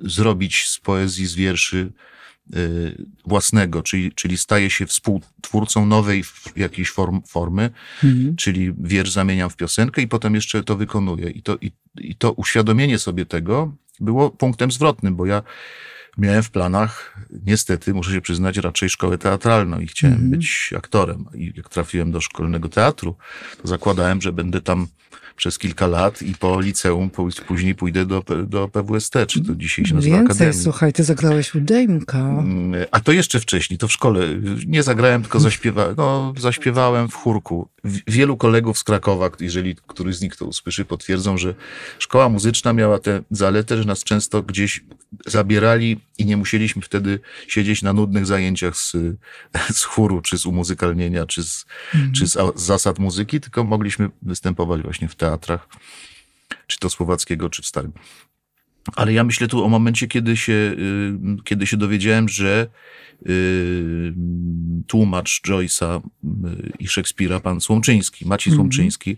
zrobić 0.00 0.64
z 0.68 0.80
poezji, 0.80 1.26
z 1.26 1.34
wierszy 1.34 1.92
y, 2.56 3.06
własnego, 3.26 3.82
czyli, 3.82 4.12
czyli 4.12 4.36
staję 4.38 4.70
się 4.70 4.86
współtwórcą 4.86 5.86
nowej 5.86 6.24
jakiejś 6.56 6.90
form, 6.90 7.22
formy, 7.26 7.70
Mhm. 8.04 8.36
czyli 8.36 8.72
wiersz 8.78 9.10
zamieniam 9.10 9.50
w 9.50 9.56
piosenkę 9.56 10.02
i 10.02 10.08
potem 10.08 10.34
jeszcze 10.34 10.62
to 10.64 10.76
wykonuję. 10.76 11.30
I 11.30 11.42
to, 11.42 11.58
i, 11.60 11.70
i 11.98 12.14
to 12.16 12.32
uświadomienie 12.32 12.98
sobie 12.98 13.26
tego 13.26 13.74
było 14.00 14.30
punktem 14.30 14.72
zwrotnym, 14.72 15.16
bo 15.16 15.26
ja 15.26 15.42
miałem 16.18 16.42
w 16.42 16.50
planach, 16.50 17.18
niestety, 17.46 17.94
muszę 17.94 18.12
się 18.12 18.20
przyznać, 18.20 18.56
raczej 18.56 18.88
szkołę 18.90 19.18
teatralną 19.18 19.80
i 19.80 19.86
chciałem 19.86 20.14
Mhm. 20.14 20.30
być 20.30 20.70
aktorem. 20.76 21.24
I 21.34 21.52
jak 21.56 21.68
trafiłem 21.68 22.12
do 22.12 22.20
szkolnego 22.20 22.68
teatru, 22.68 23.16
to 23.62 23.68
zakładałem, 23.68 24.22
że 24.22 24.32
będę 24.32 24.60
tam 24.60 24.86
przez 25.36 25.58
kilka 25.58 25.86
lat 25.86 26.22
i 26.22 26.34
po 26.34 26.60
liceum 26.60 27.10
później 27.46 27.74
pójdę 27.74 28.06
do, 28.06 28.22
do 28.46 28.68
PWST, 28.68 29.14
czy 29.28 29.40
to 29.44 29.54
dzisiaj 29.54 29.84
się 29.86 29.94
nazywa 29.94 30.16
Więcej, 30.16 30.34
Akademii. 30.36 30.62
słuchaj, 30.64 30.92
ty 30.92 31.04
zagrałeś 31.04 31.54
u 31.54 31.60
Dejmka. 31.60 32.18
Mm, 32.18 32.72
A 32.90 33.00
to 33.00 33.12
jeszcze 33.12 33.40
wcześniej, 33.40 33.78
to 33.78 33.88
w 33.88 33.92
szkole. 33.92 34.20
Nie 34.66 34.82
zagrałem, 34.82 35.22
tylko 35.22 35.40
zaśpiewałem. 35.40 35.94
No, 35.98 36.34
zaśpiewałem 36.38 37.08
w 37.08 37.14
chórku. 37.14 37.68
Wielu 38.06 38.36
kolegów 38.36 38.78
z 38.78 38.84
Krakowa, 38.84 39.30
jeżeli 39.40 39.76
któryś 39.86 40.16
z 40.16 40.20
nich 40.22 40.36
to 40.36 40.44
usłyszy, 40.46 40.84
potwierdzą, 40.84 41.38
że 41.38 41.54
szkoła 41.98 42.28
muzyczna 42.28 42.72
miała 42.72 42.98
tę 42.98 43.22
zaletę, 43.30 43.76
że 43.78 43.84
nas 43.84 44.04
często 44.04 44.42
gdzieś 44.42 44.84
zabierali 45.26 46.00
i 46.18 46.26
nie 46.26 46.36
musieliśmy 46.36 46.82
wtedy 46.82 47.20
siedzieć 47.48 47.82
na 47.82 47.92
nudnych 47.92 48.26
zajęciach 48.26 48.76
z, 48.76 48.92
z 49.78 49.82
chóru, 49.84 50.20
czy 50.22 50.38
z 50.38 50.46
umuzykalnienia, 50.46 51.26
czy 51.26 51.42
z, 51.44 51.66
czy 52.14 52.26
z, 52.28 52.36
a- 52.36 52.52
z 52.56 52.62
zasad 52.62 52.98
muzyki, 52.98 53.40
tylko 53.40 53.64
mogliśmy 53.64 54.10
występować 54.22 54.82
właśnie 54.82 55.08
w 55.08 55.14
teatrach, 55.22 55.68
czy 56.66 56.78
to 56.78 56.90
słowackiego, 56.90 57.50
czy 57.50 57.62
w 57.62 57.66
starym. 57.66 57.92
Ale 58.96 59.12
ja 59.12 59.24
myślę 59.24 59.48
tu 59.48 59.64
o 59.64 59.68
momencie, 59.68 60.06
kiedy 60.08 60.36
się, 60.36 60.52
y, 60.52 61.42
kiedy 61.44 61.66
się 61.66 61.76
dowiedziałem, 61.76 62.28
że 62.28 62.66
y, 63.26 64.14
tłumacz 64.86 65.42
Joyce'a 65.48 66.00
y, 66.00 66.72
i 66.78 66.88
Szekspira, 66.88 67.40
pan 67.40 67.60
Słomczyński, 67.60 68.26
Maciej 68.26 68.50
Mhm. 68.50 68.56
Słomczyński, 68.56 69.16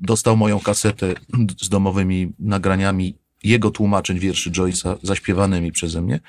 dostał 0.00 0.36
moją 0.36 0.60
kasetę 0.60 1.14
z 1.60 1.68
domowymi 1.68 2.32
nagraniami 2.38 3.14
jego 3.42 3.70
tłumaczeń 3.70 4.18
wierszy 4.18 4.50
Joyce'a 4.50 4.96
zaśpiewanymi 5.02 5.72
przeze 5.72 6.02
mnie. 6.02 6.20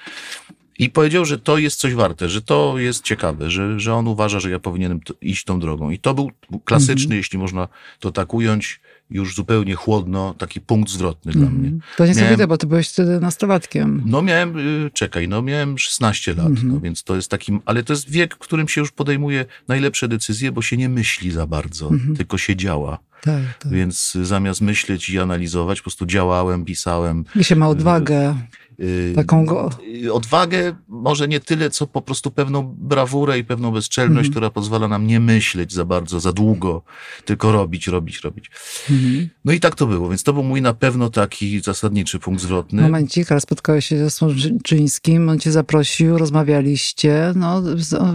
I 0.79 0.89
powiedział, 0.89 1.25
że 1.25 1.39
to 1.39 1.57
jest 1.57 1.79
coś 1.79 1.93
warte, 1.93 2.29
że 2.29 2.41
to 2.41 2.75
jest 2.77 3.03
ciekawe, 3.03 3.49
że, 3.51 3.79
że 3.79 3.93
on 3.93 4.07
uważa, 4.07 4.39
że 4.39 4.49
ja 4.49 4.59
powinienem 4.59 4.99
to, 5.01 5.13
iść 5.21 5.43
tą 5.45 5.59
drogą. 5.59 5.89
I 5.89 5.99
to 5.99 6.13
był 6.13 6.31
klasyczny, 6.65 7.03
Mhm. 7.03 7.17
jeśli 7.17 7.39
można 7.39 7.67
to 7.99 8.11
tak 8.11 8.33
ująć, 8.33 8.79
już 9.09 9.35
zupełnie 9.35 9.75
chłodno, 9.75 10.33
taki 10.37 10.61
punkt 10.61 10.89
zwrotny 10.91 11.31
dla 11.31 11.49
mnie. 11.49 11.67
Mhm. 11.67 11.81
To 11.97 12.05
niesamowite, 12.05 12.35
Miałem- 12.37 12.49
bo 12.49 12.57
ty 12.57 12.67
byłeś 12.67 12.89
wtedy 12.89 13.19
nastolatkiem. 13.19 14.01
No 14.05 14.21
miałem, 14.21 14.57
y, 14.85 14.91
czekaj, 14.93 15.27
no 15.27 15.41
miałem 15.41 15.77
16 15.77 16.33
lat, 16.33 16.47
Mhm. 16.47 16.67
no 16.67 16.79
więc 16.79 17.03
to 17.03 17.15
jest 17.15 17.29
taki, 17.31 17.59
ale 17.65 17.83
to 17.83 17.93
jest 17.93 18.09
wiek, 18.09 18.35
w 18.35 18.37
którym 18.37 18.67
się 18.67 18.81
już 18.81 18.91
podejmuje 18.91 19.45
najlepsze 19.67 20.07
decyzje, 20.07 20.51
bo 20.51 20.61
się 20.61 20.77
nie 20.77 20.89
myśli 20.89 21.31
za 21.31 21.47
bardzo, 21.47 21.87
Mhm. 21.89 22.15
tylko 22.15 22.37
się 22.37 22.55
działa. 22.55 22.99
Tak, 23.21 23.41
tak. 23.59 23.71
Więc 23.71 24.15
y, 24.15 24.25
zamiast 24.25 24.61
myśleć 24.61 25.09
i 25.09 25.19
analizować, 25.19 25.79
po 25.79 25.83
prostu 25.83 26.05
działałem, 26.05 26.65
pisałem. 26.65 27.25
I 27.35 27.43
się 27.43 27.55
ma 27.55 27.67
odwagę. 27.69 28.35
Y, 28.79 29.13
Taką 29.15 29.45
go- 29.45 29.69
y, 30.03 30.13
Odwagę, 30.13 30.75
może 30.87 31.27
nie 31.27 31.39
tyle, 31.39 31.69
co 31.69 31.87
po 31.87 32.01
prostu 32.01 32.31
pewną 32.31 32.75
brawurę 32.77 33.39
i 33.39 33.43
pewną 33.43 33.71
bezczelność, 33.71 34.17
Mhm. 34.27 34.31
która 34.31 34.49
pozwala 34.49 34.87
nam 34.87 35.07
nie 35.07 35.19
myśleć 35.19 35.73
za 35.73 35.85
bardzo, 35.85 36.19
za 36.19 36.33
długo, 36.33 36.81
tylko 37.25 37.51
robić, 37.51 37.87
robić, 37.87 38.21
robić. 38.21 38.51
Mhm. 38.91 39.29
No 39.45 39.53
i 39.53 39.59
tak 39.59 39.75
to 39.75 39.87
było, 39.87 40.09
więc 40.09 40.23
to 40.23 40.33
był 40.33 40.43
mój 40.43 40.61
na 40.61 40.73
pewno 40.73 41.09
taki 41.09 41.59
zasadniczy 41.61 42.19
punkt 42.19 42.41
zwrotny. 42.41 42.81
Momencik, 42.81 43.31
ale 43.31 43.41
spotkałeś 43.41 43.85
się 43.85 43.97
ze 43.97 44.09
Słomczyńskim, 44.09 45.29
on 45.29 45.39
cię 45.39 45.51
zaprosił, 45.51 46.17
rozmawialiście. 46.17 47.33
No, 47.35 47.61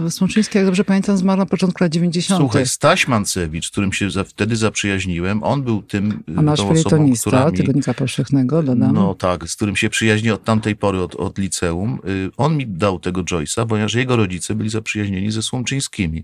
Słomczyński, 0.09 0.57
jak 0.57 0.65
dobrze 0.67 0.83
pamiętam, 0.83 1.17
zmarł 1.17 1.39
na 1.39 1.45
początku 1.45 1.83
lat 1.83 1.91
90. 1.93 2.39
Słuchaj, 2.41 2.65
Staś 2.67 3.07
Mancewicz, 3.07 3.71
którym 3.71 3.93
się 3.93 4.11
za, 4.11 4.23
wtedy 4.23 4.55
zaprzyjaźniłem, 4.55 5.43
on 5.43 5.63
był 5.63 5.81
tym, 5.81 6.23
A 6.37 6.41
nasz 6.41 6.59
tą 6.59 6.69
osobą, 6.69 7.13
która 7.21 7.49
mi, 7.51 7.57
Tygodnika 7.57 7.93
Powszechnego, 7.93 8.63
dodam. 8.63 8.93
no 8.93 9.15
tak, 9.15 9.47
z 9.49 9.55
którym 9.55 9.75
się 9.75 9.89
przyjaźnię 9.89 10.33
od 10.33 10.43
tamtej 10.49 10.75
pory, 10.75 11.01
od, 11.01 11.15
od 11.15 11.37
liceum. 11.37 11.99
Y, 12.07 12.31
On 12.37 12.57
mi 12.57 12.67
dał 12.67 12.99
tego 12.99 13.23
Joyce'a, 13.23 13.67
ponieważ 13.67 13.93
jego 13.93 14.15
rodzice 14.15 14.55
byli 14.55 14.69
zaprzyjaźnieni 14.69 15.31
ze 15.31 15.41
Słomczyńskimi. 15.43 16.23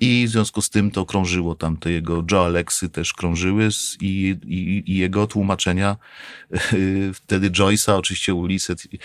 I 0.00 0.26
w 0.26 0.30
związku 0.30 0.62
z 0.62 0.70
tym 0.70 0.90
to 0.90 1.06
krążyło 1.06 1.54
tam, 1.54 1.76
te 1.76 1.92
jego 1.92 2.24
Joe 2.32 2.44
Alexy 2.44 2.88
też 2.88 3.12
krążyły 3.12 3.68
i, 4.00 4.36
i, 4.46 4.92
i 4.92 4.96
jego 4.96 5.26
tłumaczenia, 5.26 5.96
y, 6.72 7.10
wtedy 7.14 7.50
Joyce'a, 7.50 7.92
oczywiście 7.92 8.34
Uliset 8.34 8.92
i, 8.92 8.98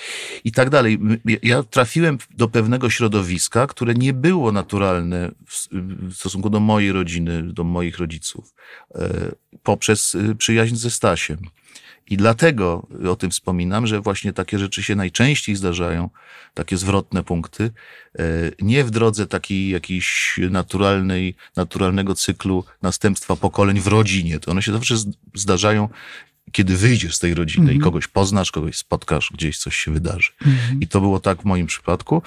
i 0.43 0.51
tak 0.51 0.69
dalej. 0.69 0.99
Ja 1.43 1.63
trafiłem 1.63 2.17
do 2.37 2.47
pewnego 2.47 2.89
środowiska, 2.89 3.67
które 3.67 3.93
nie 3.93 4.13
było 4.13 4.51
naturalne 4.51 5.31
w, 5.47 5.67
w 6.09 6.13
stosunku 6.13 6.49
do 6.49 6.59
mojej 6.59 6.91
rodziny, 6.91 7.43
do 7.43 7.63
moich 7.63 7.97
rodziców, 7.97 8.53
e, 8.95 9.31
poprzez 9.63 10.15
y, 10.15 10.35
przyjaźń 10.35 10.75
ze 10.75 10.91
Stasiem. 10.91 11.37
I 12.09 12.17
dlatego 12.17 12.87
o 13.09 13.15
tym 13.15 13.31
wspominam, 13.31 13.87
że 13.87 14.01
właśnie 14.01 14.33
takie 14.33 14.59
rzeczy 14.59 14.83
się 14.83 14.95
najczęściej 14.95 15.55
zdarzają, 15.55 16.09
takie 16.53 16.77
zwrotne 16.77 17.23
punkty, 17.23 17.71
e, 18.19 18.23
nie 18.61 18.83
w 18.83 18.91
drodze 18.91 19.27
takiej 19.27 19.69
jakiejś 19.69 20.39
naturalnej, 20.49 21.35
naturalnego 21.55 22.15
cyklu 22.15 22.63
następstwa 22.81 23.35
pokoleń 23.35 23.79
w 23.79 23.87
rodzinie. 23.87 24.39
To 24.39 24.51
one 24.51 24.61
się 24.61 24.71
zawsze 24.71 24.95
zdarzają, 25.35 25.89
kiedy 26.51 26.77
wyjdziesz 26.77 27.15
z 27.15 27.19
tej 27.19 27.33
rodziny 27.33 27.65
i 27.65 27.75
Mhm. 27.75 27.81
kogoś 27.81 28.07
poznasz, 28.07 28.51
kogoś 28.51 28.77
spotkasz, 28.77 29.31
gdzieś 29.33 29.57
coś 29.57 29.75
się 29.75 29.91
wydarzy. 29.91 30.29
Mhm. 30.45 30.81
I 30.81 30.87
to 30.87 31.01
było 31.01 31.19
tak 31.19 31.41
w 31.41 31.45
moim 31.45 31.67
przypadku. 31.67 32.21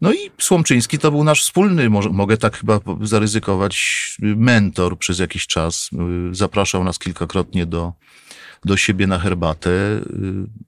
No 0.00 0.12
i 0.12 0.30
Słomczyński 0.40 0.98
to 0.98 1.10
był 1.10 1.24
nasz 1.24 1.42
wspólny, 1.42 1.90
może, 1.90 2.10
mogę 2.10 2.36
tak 2.36 2.56
chyba 2.58 2.80
zaryzykować, 3.02 3.76
mentor 4.22 4.98
przez 4.98 5.18
jakiś 5.18 5.46
czas. 5.46 5.90
Y, 6.30 6.34
Zapraszał 6.34 6.84
nas 6.84 6.98
kilkakrotnie 6.98 7.66
do, 7.66 7.92
do 8.64 8.76
siebie 8.76 9.06
na 9.06 9.18
herbatę. 9.18 9.70
Y, 9.70 10.02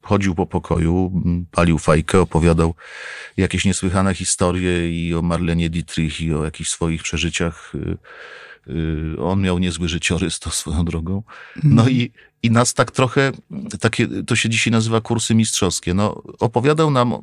Chodził 0.02 0.34
po 0.34 0.46
pokoju, 0.46 1.22
palił 1.50 1.78
fajkę, 1.78 2.20
opowiadał 2.20 2.74
jakieś 3.36 3.64
niesłychane 3.64 4.14
historie 4.14 4.90
i 4.90 5.14
o 5.14 5.22
Marlenie 5.22 5.70
Dietrich 5.70 6.20
i 6.20 6.34
o 6.34 6.44
jakichś 6.44 6.70
swoich 6.70 7.02
przeżyciach. 7.02 7.72
Y, 7.74 7.98
y, 8.72 9.22
On 9.22 9.40
miał 9.40 9.58
niezły 9.58 9.88
życiorys, 9.88 10.38
to 10.38 10.50
swoją 10.50 10.84
drogą. 10.84 11.22
No 11.64 11.88
i, 11.88 12.12
i 12.42 12.50
nas 12.50 12.74
tak 12.74 12.90
trochę, 12.90 13.32
takie, 13.80 14.08
to 14.26 14.36
się 14.36 14.48
dzisiaj 14.48 14.70
nazywa 14.70 15.00
kursy 15.00 15.34
mistrzowskie. 15.34 15.94
No, 15.94 16.22
opowiadał 16.38 16.90
nam 16.90 17.14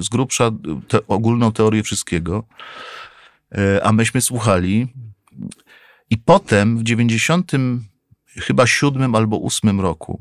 z 0.00 0.08
grubsza 0.08 0.50
te, 0.88 1.06
ogólną 1.06 1.52
teorię 1.52 1.82
wszystkiego, 1.82 2.44
a 3.82 3.92
myśmy 3.92 4.20
słuchali. 4.20 4.88
I 6.10 6.18
potem 6.18 6.78
w 6.78 6.82
90 6.82 7.52
chyba 8.36 8.66
siódmym 8.66 9.14
albo 9.14 9.36
ósmym 9.36 9.80
roku, 9.80 10.20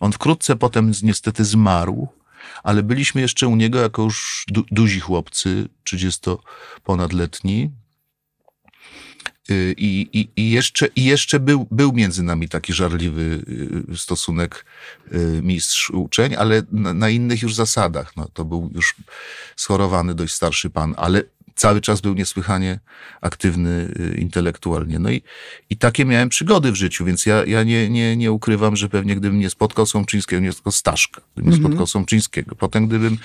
on 0.00 0.12
wkrótce 0.12 0.56
potem 0.56 0.92
niestety 1.02 1.44
zmarł, 1.44 2.08
ale 2.62 2.82
byliśmy 2.82 3.20
jeszcze 3.20 3.48
u 3.48 3.56
niego 3.56 3.80
jako 3.80 4.02
już 4.02 4.44
du, 4.48 4.64
duzi 4.70 5.00
chłopcy, 5.00 5.68
30-ponadletni. 5.90 7.70
Y, 9.50 9.74
I, 9.78 10.08
i, 10.12 10.28
i, 10.36 10.50
jeszcze, 10.50 10.86
I 10.96 11.04
jeszcze 11.04 11.40
był, 11.40 11.66
był 11.70 11.92
między 11.92 12.22
nami 12.22 12.48
taki 12.48 12.72
żarliwy 12.72 13.44
y, 13.92 13.98
stosunek 13.98 14.64
y, 15.12 15.40
mistrz-uczeń, 15.42 16.34
ale 16.36 16.62
na, 16.72 16.94
na 16.94 17.08
innych 17.08 17.42
już 17.42 17.54
zasadach. 17.54 18.16
No, 18.16 18.28
to 18.28 18.44
był 18.44 18.70
już 18.74 18.94
schorowany, 19.56 20.14
dość 20.14 20.34
starszy 20.34 20.70
pan, 20.70 20.94
ale 20.96 21.22
cały 21.60 21.80
czas 21.80 22.00
był 22.00 22.14
niesłychanie 22.14 22.80
aktywny 23.20 23.94
y, 24.14 24.18
intelektualnie. 24.20 24.98
No 24.98 25.10
i, 25.10 25.22
i 25.70 25.76
takie 25.76 26.04
miałem 26.04 26.28
przygody 26.28 26.72
w 26.72 26.74
życiu, 26.74 27.04
więc 27.04 27.26
ja, 27.26 27.44
ja 27.44 27.62
nie, 27.62 27.90
nie, 27.90 28.16
nie 28.16 28.32
ukrywam, 28.32 28.76
że 28.76 28.88
pewnie 28.88 29.16
gdybym 29.16 29.38
nie 29.38 29.50
spotkał 29.50 29.86
Sączyńskiego, 29.86 30.42
nie 30.42 30.52
spotkał 30.52 30.72
Staszka, 30.72 31.20
gdybym 31.34 31.50
nie 31.50 31.56
Mhm. 31.56 31.72
spotkał 31.72 31.86
Sączyńskiego, 31.86 32.54
potem 32.56 32.86
gdybym 32.88 33.18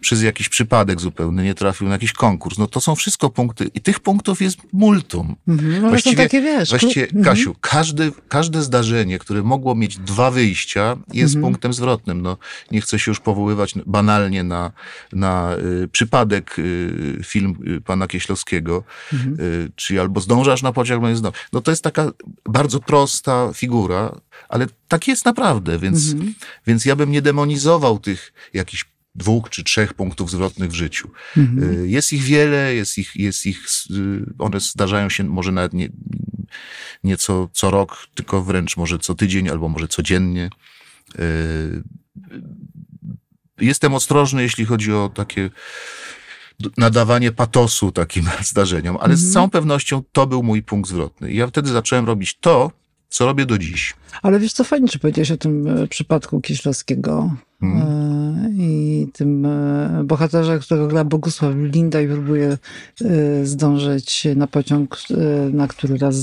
przez 0.00 0.22
jakiś 0.22 0.48
przypadek 0.48 1.00
zupełny 1.00 1.44
nie 1.44 1.54
trafił 1.54 1.86
na 1.86 1.92
jakiś 1.92 2.12
konkurs, 2.12 2.58
no 2.58 2.66
to 2.66 2.80
są 2.80 2.94
wszystko 2.94 3.30
punkty 3.30 3.70
i 3.74 3.80
tych 3.80 4.00
punktów 4.00 4.40
jest 4.42 4.58
multum. 4.72 5.36
Mhm. 5.48 5.80
Właściwie- 5.88 6.16
są 6.16 6.22
takie, 6.22 6.40
wiesz... 6.42 6.70
Właściwie, 6.70 7.02
Mhm. 7.06 7.24
Kasiu, 7.24 7.56
każde, 7.60 8.10
każde 8.28 8.62
zdarzenie, 8.62 9.18
które 9.18 9.42
mogło 9.42 9.74
mieć 9.74 9.98
dwa 9.98 10.30
wyjścia, 10.30 10.96
jest 11.12 11.34
Mhm. 11.34 11.52
punktem 11.52 11.72
zwrotnym. 11.72 12.22
No, 12.22 12.36
nie 12.70 12.80
chcę 12.80 12.98
się 12.98 13.10
już 13.10 13.20
powoływać 13.20 13.74
banalnie 13.86 14.44
na, 14.44 14.72
na 15.12 15.56
y, 15.84 15.88
przypadek 15.88 16.58
y, 16.58 17.18
film 17.24 17.54
y, 17.66 17.81
pana 17.82 18.06
Kieślowskiego, 18.08 18.84
Mhm. 19.12 19.36
y, 19.40 19.72
czyli 19.76 19.98
albo 19.98 20.20
zdążasz 20.20 20.62
na 20.62 20.72
pociąg, 20.72 20.94
albo 20.96 21.08
nie 21.08 21.16
zdążasz. 21.16 21.40
No 21.52 21.60
to 21.60 21.70
jest 21.70 21.84
taka 21.84 22.12
bardzo 22.48 22.80
prosta 22.80 23.50
figura, 23.54 24.20
ale 24.48 24.66
tak 24.88 25.08
jest 25.08 25.24
naprawdę, 25.24 25.78
więc, 25.78 26.12
Mhm. 26.12 26.34
więc 26.66 26.84
ja 26.84 26.96
bym 26.96 27.10
nie 27.10 27.22
demonizował 27.22 27.98
tych 27.98 28.32
jakichś 28.54 28.84
dwóch 29.14 29.50
czy 29.50 29.64
trzech 29.64 29.94
punktów 29.94 30.30
zwrotnych 30.30 30.70
w 30.70 30.74
życiu. 30.74 31.10
Mhm. 31.36 31.84
Y, 31.84 31.88
Jest 31.88 32.12
ich 32.12 32.22
wiele, 32.22 32.74
jest 32.74 32.98
ich, 32.98 33.16
jest 33.16 33.46
ich, 33.46 33.66
y, 33.90 34.24
one 34.38 34.60
zdarzają 34.60 35.08
się 35.08 35.24
może 35.24 35.52
nawet 35.52 35.72
nie, 35.72 35.88
nie 37.04 37.16
co, 37.16 37.48
co 37.52 37.70
rok, 37.70 38.06
tylko 38.14 38.42
wręcz 38.42 38.76
może 38.76 38.98
co 38.98 39.14
tydzień 39.14 39.48
albo 39.48 39.68
może 39.68 39.88
codziennie. 39.88 40.50
Jestem 43.60 43.94
ostrożny, 43.94 44.42
jeśli 44.42 44.64
chodzi 44.64 44.92
o 44.92 45.10
takie 45.14 45.50
nadawanie 46.78 47.32
patosu 47.32 47.92
takim 47.92 48.24
zdarzeniom, 48.50 48.96
ale 49.00 49.16
z 49.16 49.20
Mhm. 49.20 49.32
całą 49.34 49.50
pewnością 49.50 50.02
to 50.12 50.26
był 50.26 50.42
mój 50.42 50.62
punkt 50.62 50.90
zwrotny. 50.90 51.32
I 51.32 51.36
ja 51.36 51.46
wtedy 51.46 51.70
zacząłem 51.70 52.06
robić 52.06 52.38
to, 52.40 52.70
co 53.08 53.26
robię 53.26 53.46
do 53.46 53.58
dziś. 53.58 53.94
Ale 54.22 54.38
wiesz 54.40 54.52
co, 54.52 54.64
fajnie, 54.64 54.88
że 54.92 54.98
powiedziałeś 54.98 55.30
o 55.30 55.36
tym 55.36 55.68
e, 55.68 55.86
przypadku 55.86 56.40
Kieślowskiego 56.40 57.34
Mhm. 57.62 57.82
e, 57.82 58.50
i 58.58 59.06
tym 59.12 59.46
e, 59.46 60.02
bohaterze, 60.04 60.58
którego 60.58 60.86
gra 60.88 61.04
Bogusław 61.04 61.54
Linda 61.56 62.00
i 62.00 62.06
próbuje 62.08 62.58
zdążyć 63.44 64.26
na 64.36 64.46
pociąg, 64.46 64.98
na 65.52 65.68
który 65.68 65.98
raz 65.98 66.14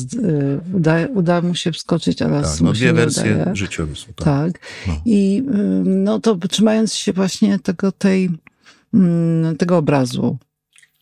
uda, 0.73 0.95
uda 1.13 1.41
mu 1.41 1.55
się 1.55 1.71
wskoczyć, 1.71 2.21
a 2.21 2.27
raz 2.27 2.51
Tak, 2.53 2.61
no 2.61 2.73
dwie 2.73 2.93
wersje 2.93 3.35
udaje. 3.35 3.55
życiorysu. 3.55 4.05
Tak. 4.15 4.25
Tak. 4.25 4.61
No. 4.87 4.93
I 5.05 5.43
no 5.85 6.19
to 6.19 6.35
trzymając 6.49 6.93
się 6.93 7.13
właśnie 7.13 7.59
tego, 7.59 7.91
tej, 7.91 8.29
tego 9.57 9.77
obrazu, 9.77 10.37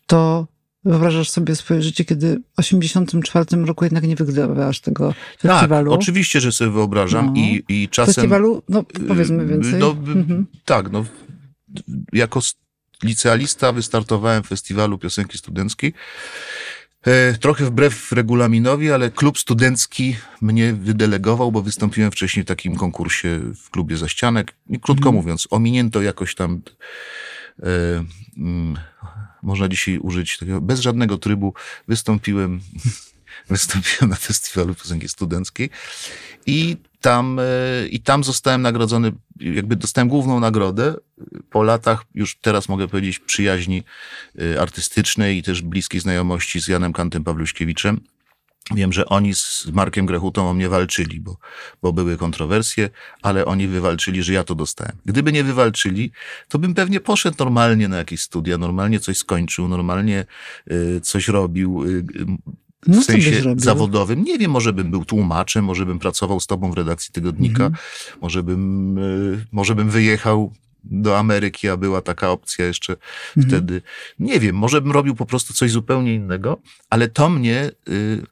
to 0.06 0.46
wyobrażasz 0.84 1.30
sobie 1.30 1.56
swoje 1.56 1.82
życie, 1.82 2.04
kiedy 2.04 2.36
w 2.36 2.58
84 2.58 3.64
roku 3.64 3.84
jednak 3.84 4.04
nie 4.04 4.16
wygrywasz 4.16 4.80
tego 4.80 5.14
Tak, 5.42 5.52
festiwalu. 5.52 5.92
oczywiście, 5.92 6.40
że 6.40 6.52
sobie 6.52 6.70
wyobrażam 6.70 7.26
No. 7.26 7.32
i, 7.36 7.64
i 7.68 7.88
czasem... 7.88 8.14
Festiwalu, 8.14 8.62
no 8.68 8.84
powiedzmy 9.08 9.42
Yy, 9.42 9.48
więcej. 9.48 9.74
No, 9.74 9.90
Mhm. 9.90 10.46
Tak, 10.64 10.90
no, 10.92 11.04
jako 12.12 12.40
licealista 13.04 13.72
wystartowałem 13.72 14.42
w 14.42 14.46
festiwalu 14.46 14.98
piosenki 14.98 15.38
studenckiej. 15.38 15.92
E, 17.06 17.34
trochę 17.38 17.64
wbrew 17.64 18.12
regulaminowi, 18.12 18.92
ale 18.92 19.10
klub 19.10 19.38
studencki 19.38 20.16
mnie 20.40 20.72
wydelegował, 20.72 21.52
bo 21.52 21.62
wystąpiłem 21.62 22.10
wcześniej 22.10 22.44
w 22.44 22.48
takim 22.48 22.76
konkursie 22.76 23.40
w 23.64 23.70
klubie 23.70 23.96
Zaścianek. 23.96 24.54
I 24.70 24.80
krótko 24.80 25.08
Mhm. 25.08 25.14
mówiąc, 25.14 25.48
ominięto 25.50 26.02
jakoś 26.02 26.34
tam, 26.34 26.50
mm, 26.50 26.62
można 29.42 29.68
dzisiaj 29.68 29.98
użyć 29.98 30.38
takiego, 30.38 30.60
bez 30.60 30.80
żadnego 30.80 31.18
trybu, 31.18 31.54
wystąpiłem 31.88 32.60
wystąpiłem 33.50 34.10
na 34.10 34.16
festiwalu 34.16 34.74
piosenki 34.74 35.08
studenckiej 35.08 35.70
i 36.46 36.76
tam, 37.00 37.38
e, 37.38 37.42
i 37.88 38.00
tam 38.00 38.24
zostałem 38.24 38.62
nagrodzony, 38.62 39.12
jakby 39.40 39.76
dostałem 39.76 40.08
główną 40.08 40.40
nagrodę 40.40 40.94
po 41.50 41.62
latach, 41.62 42.04
już 42.14 42.36
teraz 42.36 42.68
mogę 42.68 42.88
powiedzieć, 42.88 43.18
przyjaźni 43.18 43.82
e, 44.38 44.60
artystycznej 44.60 45.36
i 45.36 45.42
też 45.42 45.62
bliskiej 45.62 46.00
znajomości 46.00 46.60
z 46.60 46.68
Janem 46.68 46.92
Kantem 46.92 47.24
Pawluśkiewiczem. 47.24 48.00
Wiem, 48.74 48.92
że 48.92 49.06
oni 49.06 49.34
z 49.34 49.66
Markiem 49.72 50.06
Grechutą 50.06 50.50
o 50.50 50.54
mnie 50.54 50.68
walczyli, 50.68 51.20
bo, 51.20 51.36
bo 51.82 51.92
były 51.92 52.16
kontrowersje, 52.16 52.90
ale 53.22 53.44
oni 53.44 53.68
wywalczyli, 53.68 54.22
że 54.22 54.32
ja 54.32 54.44
to 54.44 54.54
dostałem. 54.54 54.96
Gdyby 55.06 55.32
nie 55.32 55.44
wywalczyli, 55.44 56.10
to 56.48 56.58
bym 56.58 56.74
pewnie 56.74 57.00
poszedł 57.00 57.36
normalnie 57.38 57.88
na 57.88 57.96
jakieś 57.96 58.20
studia, 58.22 58.58
normalnie 58.58 59.00
coś 59.00 59.18
skończył, 59.18 59.68
normalnie 59.68 60.24
y, 60.70 61.00
coś 61.00 61.28
robił. 61.28 61.84
Y, 61.84 62.02
w 62.82 62.88
No, 62.88 63.02
co 63.02 63.12
byś 63.12 63.24
sensie 63.24 63.54
zawodowym. 63.56 64.24
Nie 64.24 64.38
wiem, 64.38 64.50
może 64.50 64.72
bym 64.72 64.90
był 64.90 65.04
tłumaczem, 65.04 65.64
może 65.64 65.86
bym 65.86 65.98
pracował 65.98 66.40
z 66.40 66.46
tobą 66.46 66.70
w 66.70 66.74
redakcji 66.74 67.12
tygodnika, 67.12 67.64
Mhm. 67.64 67.82
może, 68.20 68.42
bym, 68.42 68.98
y, 68.98 69.46
może 69.52 69.74
bym 69.74 69.90
wyjechał 69.90 70.52
do 70.84 71.18
Ameryki, 71.18 71.68
a 71.68 71.76
była 71.76 72.02
taka 72.02 72.30
opcja 72.30 72.66
jeszcze 72.66 72.96
Mhm. 73.36 73.46
wtedy. 73.48 73.82
Nie 74.18 74.40
wiem, 74.40 74.56
może 74.56 74.80
bym 74.80 74.92
robił 74.92 75.14
po 75.14 75.26
prostu 75.26 75.54
coś 75.54 75.70
zupełnie 75.70 76.14
innego, 76.14 76.60
ale 76.90 77.08
to 77.08 77.28
mnie, 77.28 77.70
y, 77.88 78.22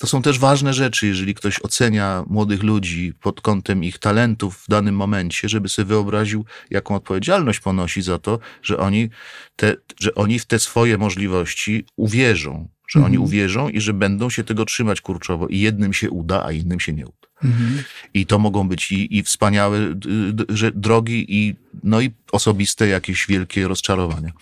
to 0.00 0.06
są 0.06 0.22
też 0.22 0.38
ważne 0.38 0.74
rzeczy, 0.74 1.06
jeżeli 1.06 1.34
ktoś 1.34 1.60
ocenia 1.62 2.24
młodych 2.26 2.62
ludzi 2.62 3.12
pod 3.20 3.40
kątem 3.40 3.84
ich 3.84 3.98
talentów 3.98 4.56
w 4.56 4.68
danym 4.68 4.94
momencie, 4.96 5.48
żeby 5.48 5.68
sobie 5.68 5.86
wyobraził, 5.86 6.44
jaką 6.70 6.94
odpowiedzialność 6.94 7.60
ponosi 7.60 8.02
za 8.02 8.18
to, 8.18 8.38
że 8.62 8.78
oni, 8.78 9.10
te, 9.56 9.76
że 10.00 10.14
oni 10.14 10.38
w 10.38 10.44
te 10.44 10.58
swoje 10.58 10.98
możliwości 10.98 11.84
uwierzą, 11.96 12.68
że 12.88 12.98
oni 12.98 13.06
Mhm. 13.16 13.22
uwierzą 13.22 13.68
i 13.68 13.80
że 13.80 13.92
będą 13.94 14.30
się 14.30 14.44
tego 14.44 14.64
trzymać 14.64 15.00
kurczowo 15.00 15.46
i 15.48 15.58
jednym 15.60 15.92
się 15.92 16.10
uda, 16.10 16.44
a 16.44 16.52
innym 16.52 16.80
się 16.80 16.92
nie 16.92 17.06
uda. 17.06 17.28
Mhm. 17.44 17.82
I 18.14 18.26
to 18.26 18.38
mogą 18.38 18.68
być 18.68 18.92
i, 18.92 19.18
i 19.18 19.22
wspaniałe 19.22 19.94
że 20.48 20.72
drogi, 20.72 21.26
i, 21.28 21.54
no 21.84 22.00
i 22.00 22.10
osobiste 22.32 22.88
jakieś 22.88 23.26
wielkie 23.26 23.68
rozczarowania. 23.68 24.32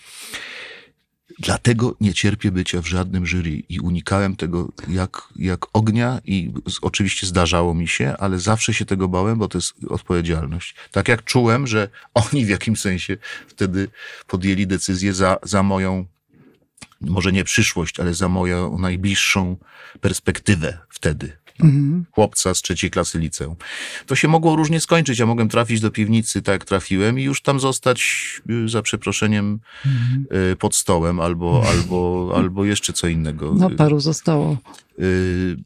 Dlatego 1.39 1.95
nie 2.01 2.13
cierpię 2.13 2.51
bycia 2.51 2.81
w 2.81 2.87
żadnym 2.87 3.25
jury 3.25 3.51
i 3.69 3.79
unikałem 3.79 4.35
tego 4.35 4.71
jak, 4.89 5.21
jak 5.35 5.65
ognia 5.73 6.21
i 6.25 6.51
z- 6.69 6.77
oczywiście 6.81 7.27
zdarzało 7.27 7.73
mi 7.73 7.87
się, 7.87 8.13
ale 8.19 8.39
zawsze 8.39 8.73
się 8.73 8.85
tego 8.85 9.07
bałem, 9.07 9.37
bo 9.39 9.47
to 9.47 9.57
jest 9.57 9.73
odpowiedzialność. 9.89 10.75
Tak 10.91 11.07
jak 11.07 11.23
czułem, 11.23 11.67
że 11.67 11.89
oni 12.31 12.45
w 12.45 12.49
jakimś 12.49 12.79
sensie 12.79 13.17
wtedy 13.47 13.87
podjęli 14.27 14.67
decyzję 14.67 15.13
za, 15.13 15.37
za 15.43 15.63
moją, 15.63 16.05
może 17.05 17.31
nie 17.31 17.43
przyszłość, 17.43 17.99
ale 17.99 18.13
za 18.13 18.29
moją 18.29 18.77
najbliższą 18.77 19.57
perspektywę 20.01 20.77
wtedy 20.89 21.37
Mhm. 21.63 22.05
chłopca 22.11 22.53
z 22.53 22.61
trzeciej 22.61 22.91
klasy 22.91 23.19
liceum. 23.19 23.55
To 24.05 24.15
się 24.15 24.27
mogło 24.27 24.55
różnie 24.55 24.79
skończyć. 24.81 25.19
Ja 25.19 25.25
mogłem 25.25 25.49
trafić 25.49 25.79
do 25.81 25.91
piwnicy, 25.91 26.41
tak 26.41 26.53
jak 26.53 26.65
trafiłem, 26.65 27.19
i 27.19 27.23
już 27.23 27.41
tam 27.41 27.59
zostać, 27.59 28.01
y, 28.49 28.69
za 28.69 28.81
przeproszeniem, 28.81 29.59
Mhm. 29.85 30.25
y, 30.51 30.55
pod 30.55 30.75
stołem 30.75 31.19
albo, 31.19 31.63
albo, 31.69 32.31
albo 32.35 32.65
jeszcze 32.65 32.93
co 32.93 33.07
innego. 33.07 33.53
No, 33.57 33.69
paru 33.69 33.99
zostało. 33.99 34.57
Y, 34.99 35.57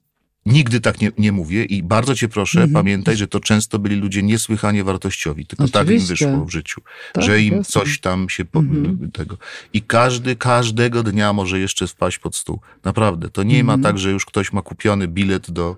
Nigdy 0.49 0.81
tak 0.81 1.01
nie, 1.01 1.11
nie 1.17 1.31
mówię 1.31 1.63
i 1.65 1.83
bardzo 1.83 2.15
cię 2.15 2.27
proszę, 2.27 2.59
Mhm. 2.59 2.73
pamiętaj, 2.73 3.17
że 3.17 3.27
to 3.27 3.39
często 3.39 3.79
byli 3.79 3.95
ludzie 3.95 4.23
niesłychanie 4.23 4.83
wartościowi, 4.83 5.45
tylko 5.45 5.67
tak 5.67 5.87
im 5.89 5.95
Oczywiście. 5.95 6.27
wyszło 6.27 6.45
w 6.45 6.51
życiu, 6.51 6.81
Tak, 7.13 7.23
że 7.23 7.41
im 7.41 7.53
jasne. 7.57 7.71
coś 7.71 7.99
tam 7.99 8.29
się 8.29 8.45
po, 8.45 8.59
Mhm. 8.59 9.11
tego. 9.11 9.37
I 9.73 9.81
każdy, 9.81 10.35
każdego 10.35 11.03
dnia 11.03 11.33
może 11.33 11.59
jeszcze 11.59 11.87
wpaść 11.87 12.19
pod 12.19 12.35
stół. 12.35 12.59
Naprawdę. 12.83 13.29
To 13.29 13.43
nie 13.43 13.59
Mhm. 13.59 13.79
ma 13.81 13.87
tak, 13.89 13.97
że 13.99 14.11
już 14.11 14.25
ktoś 14.25 14.53
ma 14.53 14.61
kupiony 14.61 15.07
bilet 15.07 15.51
do, 15.51 15.75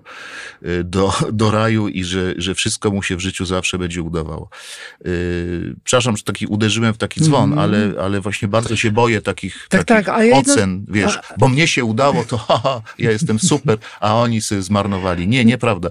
y, 0.66 0.84
do, 0.84 1.12
do 1.32 1.50
raju 1.50 1.88
i 1.88 2.04
że, 2.04 2.34
że 2.36 2.54
wszystko 2.54 2.90
mu 2.90 3.02
się 3.02 3.16
w 3.16 3.20
życiu 3.20 3.44
zawsze 3.46 3.78
będzie 3.78 4.02
udawało. 4.02 4.48
Yy, 5.04 5.76
przepraszam, 5.84 6.16
że 6.16 6.22
taki 6.22 6.46
uderzyłem 6.46 6.94
w 6.94 6.98
taki 6.98 7.20
dzwon, 7.20 7.42
Mhm. 7.52 7.58
ale, 7.58 7.92
ale 8.04 8.20
właśnie 8.20 8.48
bardzo 8.48 8.76
się 8.76 8.90
boję 8.90 9.22
takich, 9.22 9.66
Tak, 9.68 9.84
takich 9.84 10.06
tak, 10.06 10.16
ja 10.18 10.24
jedno- 10.24 10.52
ocen, 10.52 10.84
wiesz, 10.88 11.18
bo 11.38 11.48
mnie 11.48 11.66
się 11.68 11.84
udało, 11.84 12.24
to 12.24 12.38
haha, 12.48 12.82
ja 12.98 13.10
jestem 13.10 13.38
super, 13.38 13.78
a 14.00 14.14
oni 14.14 14.40
sobie 14.40 14.61
zmarnowali. 14.62 15.28
Nie, 15.28 15.44
nieprawda. 15.44 15.90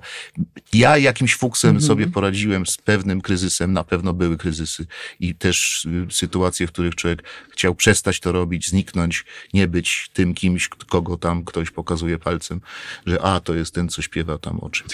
Ja 0.73 0.97
jakimś 0.97 1.35
fuksem 1.35 1.69
Mhm. 1.69 1.87
sobie 1.87 2.07
poradziłem 2.07 2.65
z 2.65 2.77
pewnym 2.77 3.21
kryzysem, 3.21 3.73
na 3.73 3.83
pewno 3.83 4.13
były 4.13 4.37
kryzysy 4.37 4.85
i 5.19 5.35
też 5.35 5.85
y, 5.85 6.07
sytuacje, 6.11 6.67
w 6.67 6.71
których 6.71 6.95
człowiek 6.95 7.23
chciał 7.51 7.75
przestać 7.75 8.19
to 8.19 8.31
robić, 8.31 8.69
zniknąć, 8.69 9.25
nie 9.53 9.67
być 9.67 10.09
tym 10.13 10.33
kimś, 10.33 10.67
kogo 10.67 11.17
tam 11.17 11.45
ktoś 11.45 11.71
pokazuje 11.71 12.19
palcem, 12.19 12.61
że 13.05 13.21
a, 13.21 13.39
to 13.39 13.53
jest 13.53 13.73
ten, 13.75 13.89
co 13.89 14.01
śpiewa 14.01 14.37
tam 14.37 14.59
o 14.59 14.69
czymś. 14.69 14.91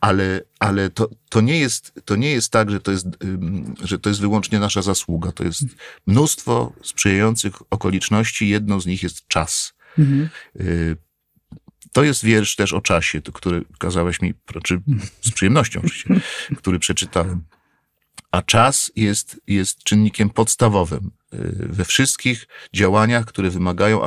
Ale, 0.00 0.40
ale 0.58 0.90
to, 0.90 1.08
to, 1.28 1.40
nie 1.40 1.58
jest, 1.58 1.92
to 2.04 2.16
nie 2.16 2.30
jest 2.32 2.52
tak, 2.52 2.70
że 2.70 2.80
to 2.80 2.90
jest, 2.90 3.06
że 3.82 3.98
to 3.98 4.08
jest 4.08 4.20
wyłącznie 4.20 4.58
nasza 4.58 4.82
zasługa. 4.82 5.32
To 5.32 5.44
jest 5.44 5.62
mnóstwo 6.06 6.72
sprzyjających 6.82 7.54
okoliczności. 7.70 8.48
Jedną 8.48 8.80
z 8.80 8.86
nich 8.86 9.02
jest 9.02 9.28
czas. 9.28 9.72
Mhm. 9.98 10.28
Y, 10.60 10.96
To 11.92 12.04
jest 12.04 12.24
wiersz 12.24 12.56
też 12.56 12.72
o 12.72 12.80
czasie, 12.80 13.22
który 13.22 13.64
kazałeś 13.78 14.20
mi, 14.20 14.34
czy 14.62 14.80
z 15.20 15.30
przyjemnością 15.30 15.80
oczywiście, 15.80 16.14
który 16.58 16.78
przeczytałem. 16.78 17.44
A 18.30 18.42
czas 18.42 18.92
jest, 18.96 19.40
jest 19.46 19.84
czynnikiem 19.84 20.30
podstawowym 20.30 21.10
y, 21.34 21.38
we 21.68 21.84
wszystkich 21.84 22.46
działaniach, 22.74 23.24
które 23.24 23.50
wymagają 23.50 24.00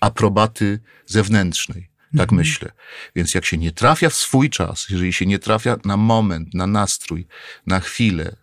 aprobaty 0.00 0.80
zewnętrznej. 1.06 1.90
Tak 2.12 2.32
Mhm. 2.32 2.36
myślę. 2.36 2.72
Więc 3.16 3.34
jak 3.34 3.44
się 3.44 3.58
nie 3.58 3.72
trafia 3.72 4.10
w 4.10 4.14
swój 4.14 4.50
czas, 4.50 4.86
jeżeli 4.88 5.12
się 5.12 5.26
nie 5.26 5.38
trafia 5.38 5.76
na 5.84 5.96
moment, 5.96 6.54
na 6.54 6.66
nastrój, 6.66 7.26
na 7.66 7.80
chwilę, 7.80 8.36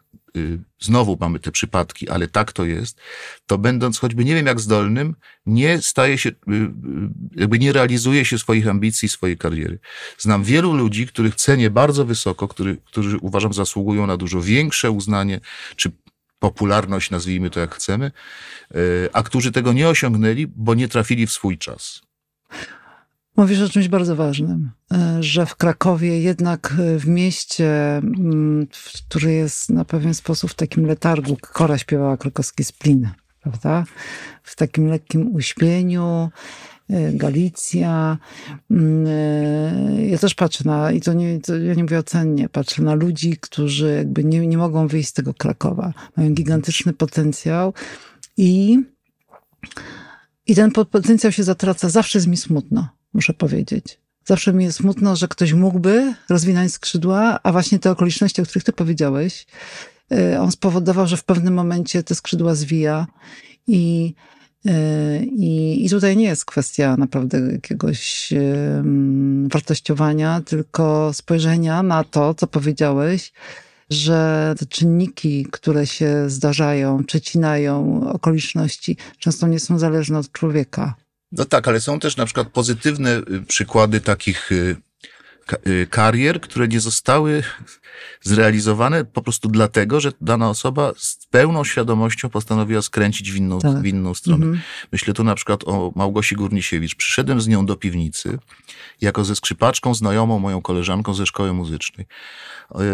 znowu 0.79 1.17
mamy 1.19 1.39
te 1.39 1.51
przypadki, 1.51 2.09
ale 2.09 2.27
tak 2.27 2.51
to 2.51 2.65
jest, 2.65 3.01
to 3.45 3.57
będąc 3.57 3.99
choćby 3.99 4.25
nie 4.25 4.35
wiem 4.35 4.45
jak 4.45 4.59
zdolnym, 4.59 5.15
nie 5.45 5.81
staje 5.81 6.17
się, 6.17 6.29
y, 6.29 6.33
y, 6.51 6.69
jakby 7.35 7.59
nie 7.59 7.73
realizuje 7.73 8.25
się 8.25 8.39
swoich 8.39 8.67
ambicji, 8.67 9.09
swojej 9.09 9.37
kariery. 9.37 9.79
Znam 10.17 10.43
wielu 10.43 10.73
ludzi, 10.73 11.07
których 11.07 11.35
cenię 11.35 11.69
bardzo 11.69 12.05
wysoko, 12.05 12.47
który, 12.47 12.77
którzy 12.85 13.17
uważam 13.17 13.53
zasługują 13.53 14.07
na 14.07 14.17
dużo 14.17 14.41
większe 14.41 14.91
uznanie, 14.91 15.39
czy 15.75 15.91
popularność, 16.39 17.09
nazwijmy 17.11 17.49
to 17.49 17.59
jak 17.59 17.75
chcemy, 17.75 18.11
y, 18.75 19.09
a 19.13 19.23
którzy 19.23 19.51
tego 19.51 19.73
nie 19.73 19.89
osiągnęli, 19.89 20.47
bo 20.47 20.73
nie 20.73 20.87
trafili 20.87 21.27
w 21.27 21.31
swój 21.31 21.57
czas. 21.57 22.01
Mówisz 23.37 23.61
o 23.61 23.69
czymś 23.69 23.87
bardzo 23.87 24.15
ważnym, 24.15 24.71
e, 24.93 25.23
że 25.23 25.45
w 25.45 25.55
Krakowie 25.55 26.19
jednak 26.21 26.73
e, 26.79 26.99
w 26.99 27.07
mieście, 27.07 27.97
mm, 27.97 28.67
który 29.09 29.31
jest 29.33 29.69
na 29.69 29.85
pewien 29.85 30.13
sposób 30.13 30.51
w 30.51 30.55
takim 30.55 30.85
letargu, 30.85 31.37
Kora 31.41 31.77
śpiewała 31.77 32.17
krakowski 32.17 32.63
splin, 32.63 33.09
prawda? 33.41 33.83
W 34.43 34.55
takim 34.55 34.87
lekkim 34.87 35.35
uśpieniu, 35.35 36.29
e, 36.89 37.13
Galicja. 37.13 38.17
Mm, 38.71 39.05
Ja 40.09 40.17
też 40.17 40.35
patrzę 40.35 40.63
na, 40.65 40.91
i 40.91 41.01
to 41.01 41.13
nie, 41.13 41.39
to 41.41 41.57
ja 41.57 41.73
nie 41.73 41.83
mówię 41.83 41.99
ocennie, 41.99 42.49
patrzę 42.49 42.83
na 42.83 42.93
ludzi, 42.93 43.37
którzy 43.41 43.95
jakby 43.97 44.23
nie, 44.23 44.47
nie 44.47 44.57
mogą 44.57 44.87
wyjść 44.87 45.09
z 45.09 45.13
tego 45.13 45.33
Krakowa. 45.33 45.93
Mają 46.17 46.33
gigantyczny 46.33 46.93
potencjał 46.93 47.73
i 48.37 48.79
i 50.47 50.55
ten 50.55 50.71
po- 50.71 50.85
potencjał 50.85 51.31
się 51.31 51.43
zatraca. 51.43 51.89
Zawsze 51.89 52.17
jest 52.17 52.27
mi 52.27 52.37
smutno, 52.37 52.87
muszę 53.13 53.33
powiedzieć. 53.33 53.99
Zawsze 54.25 54.53
mi 54.53 54.63
jest 54.63 54.77
smutno, 54.77 55.15
że 55.15 55.27
ktoś 55.27 55.53
mógłby 55.53 56.13
rozwinąć 56.29 56.73
skrzydła, 56.73 57.39
a 57.43 57.51
właśnie 57.51 57.79
te 57.79 57.91
okoliczności, 57.91 58.41
o 58.41 58.45
których 58.45 58.63
ty 58.63 58.73
powiedziałeś, 58.73 59.45
y, 60.13 60.39
on 60.39 60.51
spowodował, 60.51 61.07
że 61.07 61.17
w 61.17 61.23
pewnym 61.23 61.53
momencie 61.53 62.03
te 62.03 62.15
skrzydła 62.15 62.55
zwija 62.55 63.07
i, 63.67 64.13
y, 64.67 64.71
i, 65.25 65.85
i 65.85 65.89
tutaj 65.89 66.17
nie 66.17 66.25
jest 66.25 66.45
kwestia 66.45 66.97
naprawdę 66.97 67.39
jakiegoś 67.51 68.33
wartościowania, 69.47 70.41
tylko 70.45 71.13
spojrzenia 71.13 71.83
na 71.83 72.03
to, 72.03 72.33
co 72.33 72.47
powiedziałeś, 72.47 73.33
że 73.89 74.55
te 74.59 74.65
czynniki, 74.65 75.47
które 75.51 75.87
się 75.87 76.29
zdarzają, 76.29 77.03
przecinają 77.03 78.01
okoliczności, 78.09 78.97
często 79.19 79.47
nie 79.47 79.59
są 79.59 79.79
zależne 79.79 80.19
od 80.19 80.31
człowieka. 80.31 80.95
No 81.37 81.45
tak, 81.45 81.67
ale 81.67 81.81
są 81.81 81.99
też 81.99 82.17
na 82.17 82.25
przykład 82.25 82.47
pozytywne 82.47 83.17
y, 83.17 83.41
przykłady 83.47 84.01
takich 84.01 84.51
y, 84.51 84.75
karier, 85.89 86.41
które 86.41 86.67
nie 86.67 86.79
zostały 86.79 87.43
zrealizowane 88.21 89.05
po 89.05 89.21
prostu 89.21 89.49
dlatego, 89.49 89.99
że 89.99 90.11
dana 90.21 90.49
osoba 90.49 90.91
z 90.97 91.25
pełną 91.25 91.63
świadomością 91.63 92.29
postanowiła 92.29 92.81
skręcić 92.81 93.31
w 93.31 93.35
inną, 93.35 93.59
Tak. 93.59 93.81
w 93.81 93.85
inną 93.85 94.13
stronę. 94.13 94.45
Mhm. 94.45 94.61
Myślę 94.91 95.13
tu 95.13 95.23
na 95.23 95.35
przykład 95.35 95.63
o 95.65 95.91
Małgosi 95.95 96.35
Górnisiewicz. 96.35 96.95
Przyszedłem 96.95 97.41
z 97.41 97.47
nią 97.47 97.65
do 97.65 97.75
piwnicy 97.75 98.39
jako 99.01 99.23
ze 99.25 99.35
skrzypaczką 99.35 99.95
znajomą, 99.95 100.39
moją 100.39 100.61
koleżanką 100.61 101.13
ze 101.13 101.25
szkoły 101.25 101.53
muzycznej, 101.53 102.07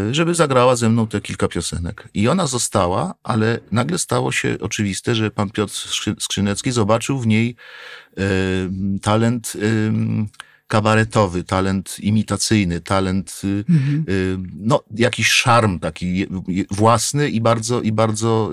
y, 0.09 0.13
żeby 0.13 0.35
zagrała 0.35 0.75
ze 0.75 0.89
mną 0.89 1.07
te 1.07 1.21
kilka 1.21 1.47
piosenek. 1.47 2.09
I 2.13 2.27
ona 2.27 2.47
została, 2.47 3.13
ale 3.23 3.59
nagle 3.71 3.97
stało 3.97 4.31
się 4.31 4.57
oczywiste, 4.61 5.15
że 5.15 5.31
pan 5.31 5.49
Piotr 5.49 5.73
Skrzy- 5.73 6.15
Skrzynecki 6.19 6.71
zobaczył 6.71 7.19
w 7.19 7.27
niej 7.27 7.55
e, 8.17 8.21
talent, 9.01 9.53
e, 9.55 9.59
kabaretowy, 10.69 11.43
talent 11.43 11.97
imitacyjny, 11.99 12.81
talent, 12.81 13.41
y, 13.43 13.63
Mhm. 13.69 14.05
y, 14.09 14.37
no, 14.55 14.83
jakiś 14.95 15.27
szarm 15.31 15.79
taki 15.79 16.27
własny 16.71 17.29
i 17.29 17.41
bardzo, 17.41 17.81
i 17.81 17.91
bardzo, 17.91 18.51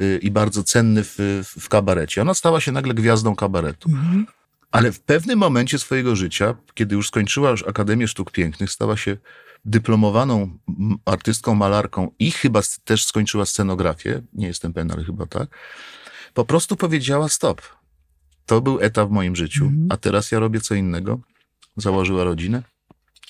y, 0.00 0.18
i 0.22 0.30
bardzo 0.30 0.62
cenny 0.64 1.04
w, 1.04 1.16
w- 1.58 1.68
kabarecie. 1.68 2.22
Ona 2.22 2.34
stała 2.34 2.60
się 2.60 2.72
nagle 2.72 2.94
gwiazdą 2.94 3.36
kabaretu. 3.36 3.88
Mhm. 3.90 4.26
Ale 4.70 4.92
w 4.92 5.00
pewnym 5.00 5.38
momencie 5.38 5.78
swojego 5.78 6.16
życia, 6.16 6.54
kiedy 6.74 6.94
już 6.94 7.08
skończyła 7.08 7.50
już 7.50 7.62
Akademię 7.62 8.08
Sztuk 8.08 8.30
Pięknych, 8.32 8.70
stała 8.70 8.96
się 8.96 9.16
dyplomowaną 9.64 10.58
artystką, 11.04 11.54
malarką 11.54 12.10
i 12.18 12.30
chyba 12.30 12.60
też 12.84 13.04
skończyła 13.04 13.46
scenografię, 13.46 14.22
nie 14.32 14.46
jestem 14.46 14.72
pewien, 14.72 14.90
ale 14.92 15.04
chyba 15.04 15.26
tak, 15.26 15.48
po 16.34 16.44
prostu 16.44 16.76
powiedziała 16.76 17.28
stop. 17.28 17.62
To 18.46 18.60
był 18.60 18.80
etap 18.80 19.08
w 19.08 19.12
moim 19.12 19.36
życiu, 19.36 19.64
Mhm. 19.64 19.86
a 19.90 19.96
teraz 19.96 20.32
ja 20.32 20.38
robię 20.38 20.60
co 20.60 20.74
innego. 20.74 21.20
Założyła 21.76 22.24
rodzinę, 22.24 22.62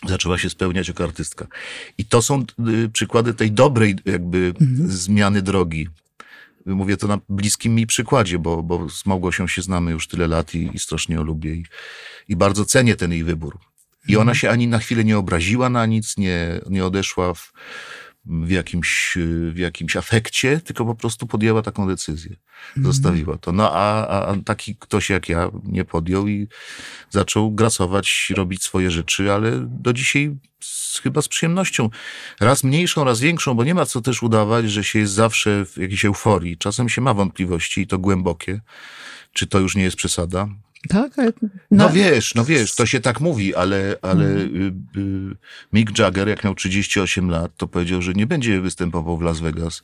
zaczęła 0.06 0.38
się 0.38 0.50
spełniać 0.50 0.88
jako 0.88 1.04
artystka. 1.04 1.46
I 1.98 2.04
to 2.04 2.22
są 2.22 2.44
y, 2.68 2.88
przykłady 2.88 3.34
tej 3.34 3.52
dobrej 3.52 3.96
jakby 4.04 4.54
Mhm. 4.60 4.88
zmiany 4.90 5.42
drogi. 5.42 5.88
Mówię 6.66 6.96
to 6.96 7.06
na 7.06 7.18
bliskim 7.28 7.74
mi 7.74 7.86
przykładzie, 7.86 8.38
bo, 8.38 8.62
bo 8.62 8.88
z 8.90 9.06
Małgosią 9.06 9.46
się 9.46 9.62
znamy 9.62 9.90
już 9.90 10.08
tyle 10.08 10.28
lat 10.28 10.54
i, 10.54 10.70
i 10.74 10.78
strasznie 10.78 11.14
ją 11.14 11.22
lubię 11.22 11.54
i, 11.54 11.64
i 12.28 12.36
bardzo 12.36 12.64
cenię 12.64 12.96
ten 12.96 13.12
jej 13.12 13.24
wybór. 13.24 13.58
I 14.08 14.16
ona 14.16 14.34
się 14.34 14.50
ani 14.50 14.68
na 14.68 14.78
chwilę 14.78 15.04
nie 15.04 15.18
obraziła 15.18 15.70
na 15.70 15.86
nic, 15.86 16.16
nie, 16.16 16.60
nie 16.70 16.84
odeszła 16.84 17.34
w, 17.34 17.52
w, 18.26 18.50
jakimś, 18.50 19.18
w 19.52 19.58
jakimś 19.58 19.96
afekcie, 19.96 20.60
tylko 20.60 20.84
po 20.84 20.94
prostu 20.94 21.26
podjęła 21.26 21.62
taką 21.62 21.88
decyzję. 21.88 22.36
Zostawiła 22.76 23.38
to. 23.38 23.52
No 23.52 23.70
a, 23.72 24.06
a, 24.06 24.26
a 24.26 24.36
taki 24.44 24.76
ktoś 24.76 25.10
jak 25.10 25.28
ja 25.28 25.50
nie 25.64 25.84
podjął 25.84 26.28
i 26.28 26.48
zaczął 27.10 27.52
grasować, 27.52 28.32
robić 28.36 28.62
swoje 28.62 28.90
rzeczy, 28.90 29.32
ale 29.32 29.66
do 29.68 29.92
dzisiaj 29.92 30.36
z, 30.60 30.98
chyba 30.98 31.22
z 31.22 31.28
przyjemnością. 31.28 31.90
Raz 32.40 32.64
mniejszą, 32.64 33.04
raz 33.04 33.20
większą, 33.20 33.54
bo 33.54 33.64
nie 33.64 33.74
ma 33.74 33.86
co 33.86 34.00
też 34.00 34.22
udawać, 34.22 34.70
że 34.70 34.84
się 34.84 34.98
jest 34.98 35.12
zawsze 35.12 35.66
w 35.66 35.76
jakiejś 35.76 36.04
euforii. 36.04 36.58
Czasem 36.58 36.88
się 36.88 37.00
ma 37.00 37.14
wątpliwości 37.14 37.80
i 37.80 37.86
to 37.86 37.98
głębokie. 37.98 38.60
Czy 39.32 39.46
to 39.46 39.58
już 39.58 39.76
nie 39.76 39.82
jest 39.82 39.96
przesada? 39.96 40.48
Tak? 40.88 41.18
ale- 41.18 41.32
No 41.70 41.90
wiesz, 41.90 42.34
no 42.34 42.44
wiesz, 42.44 42.74
to 42.74 42.86
się 42.86 43.00
tak 43.00 43.20
mówi, 43.20 43.54
ale, 43.54 43.96
ale 44.02 44.24
y, 44.26 44.72
Mick 45.72 45.98
Jagger, 45.98 46.28
jak 46.28 46.44
miał 46.44 46.54
38 46.54 47.30
lat, 47.30 47.56
to 47.56 47.68
powiedział, 47.68 48.02
że 48.02 48.12
nie 48.12 48.26
będzie 48.26 48.60
występował 48.60 49.18
w 49.18 49.22
Las 49.22 49.40
Vegas 49.40 49.82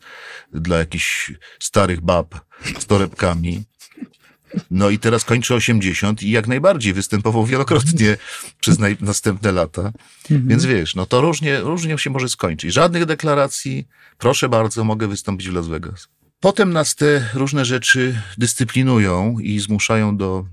dla 0.53 0.79
jakichś 0.79 1.33
starych 1.61 2.01
bab 2.01 2.35
z 2.79 2.87
torebkami. 2.87 3.65
No 4.71 4.91
i 4.91 4.99
teraz 4.99 5.25
kończy 5.25 5.55
80 5.55 6.23
i 6.23 6.31
jak 6.31 6.49
najbardziej 6.49 6.93
występował 6.93 7.47
wielokrotnie 7.47 8.17
przez 8.61 8.79
następne 9.01 9.53
lata. 9.53 9.93
Mhm. 10.23 10.49
Więc 10.49 10.65
wiesz, 10.65 10.95
no 10.95 11.07
to 11.07 11.21
różnie, 11.21 11.61
różnie 11.61 11.99
się 11.99 12.11
może 12.11 12.29
skończyć. 12.29 12.73
Żadnych 12.73 13.05
deklaracji, 13.05 13.89
proszę 14.19 14.49
bardzo, 14.49 14.85
mogę 14.85 15.09
wystąpić 15.09 15.49
w 15.49 15.55
Las 15.55 15.69
Vegas. 15.69 16.09
Potem 16.41 16.73
nas 16.73 16.95
te 16.95 17.29
różne 17.35 17.65
rzeczy 17.65 18.23
dyscyplinują 18.39 19.39
i 19.39 19.59
zmuszają 19.59 20.17
do. 20.17 20.45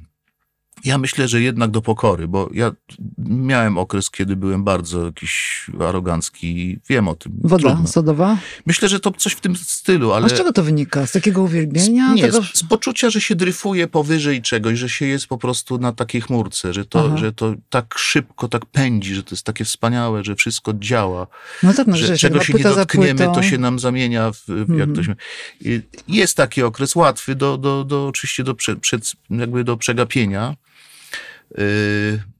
Ja 0.85 0.97
myślę, 0.97 1.27
że 1.27 1.41
jednak 1.41 1.71
do 1.71 1.81
pokory, 1.81 2.27
bo 2.27 2.49
ja 2.53 2.71
miałem 3.17 3.77
okres, 3.77 4.09
kiedy 4.09 4.35
byłem 4.35 4.63
bardzo 4.63 5.05
jakiś 5.05 5.65
arogancki 5.79 6.79
wiem 6.89 7.07
o 7.07 7.15
tym. 7.15 7.33
Woda 7.43 7.69
Trudno. 7.69 7.87
sodowa? 7.87 8.37
Myślę, 8.65 8.89
że 8.89 8.99
to 8.99 9.11
coś 9.11 9.33
w 9.33 9.39
tym 9.39 9.55
stylu, 9.55 10.11
ale. 10.13 10.25
A 10.25 10.29
z 10.29 10.33
czego 10.33 10.53
to 10.53 10.63
wynika? 10.63 11.07
Z 11.07 11.11
takiego 11.11 11.41
uwielbienia? 11.43 12.13
Nie, 12.13 12.21
tego... 12.21 12.43
z, 12.43 12.53
z 12.53 12.63
poczucia, 12.63 13.09
że 13.09 13.21
się 13.21 13.35
dryfuje 13.35 13.87
powyżej 13.87 14.41
czegoś, 14.41 14.79
że 14.79 14.89
się 14.89 15.05
jest 15.05 15.27
po 15.27 15.37
prostu 15.37 15.77
na 15.77 15.91
takiej 15.91 16.21
chmurce, 16.21 16.73
że 16.73 16.85
to, 16.85 17.05
Aha. 17.07 17.17
że 17.17 17.31
to 17.33 17.53
tak 17.69 17.95
szybko, 17.97 18.47
tak 18.47 18.65
pędzi, 18.65 19.15
że 19.15 19.23
to 19.23 19.35
jest 19.35 19.43
takie 19.45 19.65
wspaniałe, 19.65 20.23
że 20.23 20.35
wszystko 20.35 20.73
działa, 20.73 21.27
No 21.63 21.73
tak, 21.73 21.87
no, 21.87 21.97
że 21.97 22.07
że 22.07 22.17
czego 22.17 22.43
się 22.43 22.53
nie 22.53 22.63
dotkniemy, 22.63 23.25
to 23.35 23.43
się 23.43 23.57
nam 23.57 23.79
zamienia 23.79 24.31
w, 24.31 24.47
jak 24.47 24.69
Mhm. 24.69 24.95
to 24.95 25.03
się, 25.03 25.15
I 25.61 25.81
jest 26.07 26.37
taki 26.37 26.63
okres 26.63 26.95
łatwy 26.95 27.35
do, 27.35 27.57
do, 27.57 27.83
do 27.83 28.07
oczywiście 28.07 28.43
do, 28.43 28.55
prze, 28.55 28.75
przed, 28.75 29.11
jakby 29.29 29.63
do 29.63 29.77
przegapienia, 29.77 30.55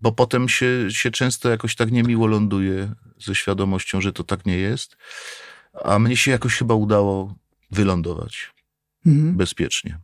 bo 0.01 0.11
potem 0.11 0.49
się, 0.49 0.87
się 0.89 1.11
często 1.11 1.49
jakoś 1.49 1.75
tak 1.75 1.91
niemiło 1.91 2.27
ląduje 2.27 2.91
ze 3.19 3.35
świadomością, 3.35 4.01
że 4.01 4.13
to 4.13 4.23
tak 4.23 4.45
nie 4.45 4.57
jest, 4.57 4.97
a 5.83 5.99
mnie 5.99 6.17
się 6.17 6.31
jakoś 6.31 6.55
chyba 6.57 6.73
udało 6.73 7.35
wylądować 7.71 8.53
Mhm. 9.05 9.37
bezpiecznie. 9.37 9.99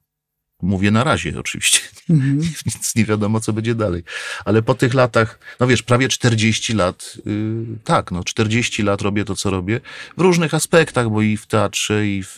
Mówię 0.63 0.91
na 0.91 1.03
razie 1.03 1.39
oczywiście, 1.39 1.79
Mhm. 2.09 2.37
nic 2.65 2.95
nie 2.95 3.05
wiadomo, 3.05 3.39
co 3.39 3.53
będzie 3.53 3.75
dalej. 3.75 4.03
Ale 4.45 4.61
po 4.61 4.75
tych 4.75 4.93
latach, 4.93 5.39
no 5.59 5.67
wiesz, 5.67 5.83
prawie 5.83 6.07
40 6.07 6.73
lat, 6.73 7.17
yy, 7.25 7.33
tak, 7.83 8.11
no 8.11 8.23
40 8.23 8.83
lat 8.83 9.01
robię 9.01 9.25
to, 9.25 9.35
co 9.35 9.49
robię, 9.49 9.79
w 10.17 10.21
różnych 10.21 10.53
aspektach, 10.53 11.09
bo 11.09 11.21
i 11.21 11.37
w 11.37 11.45
teatrze, 11.45 12.07
i 12.07 12.23
w, 12.23 12.37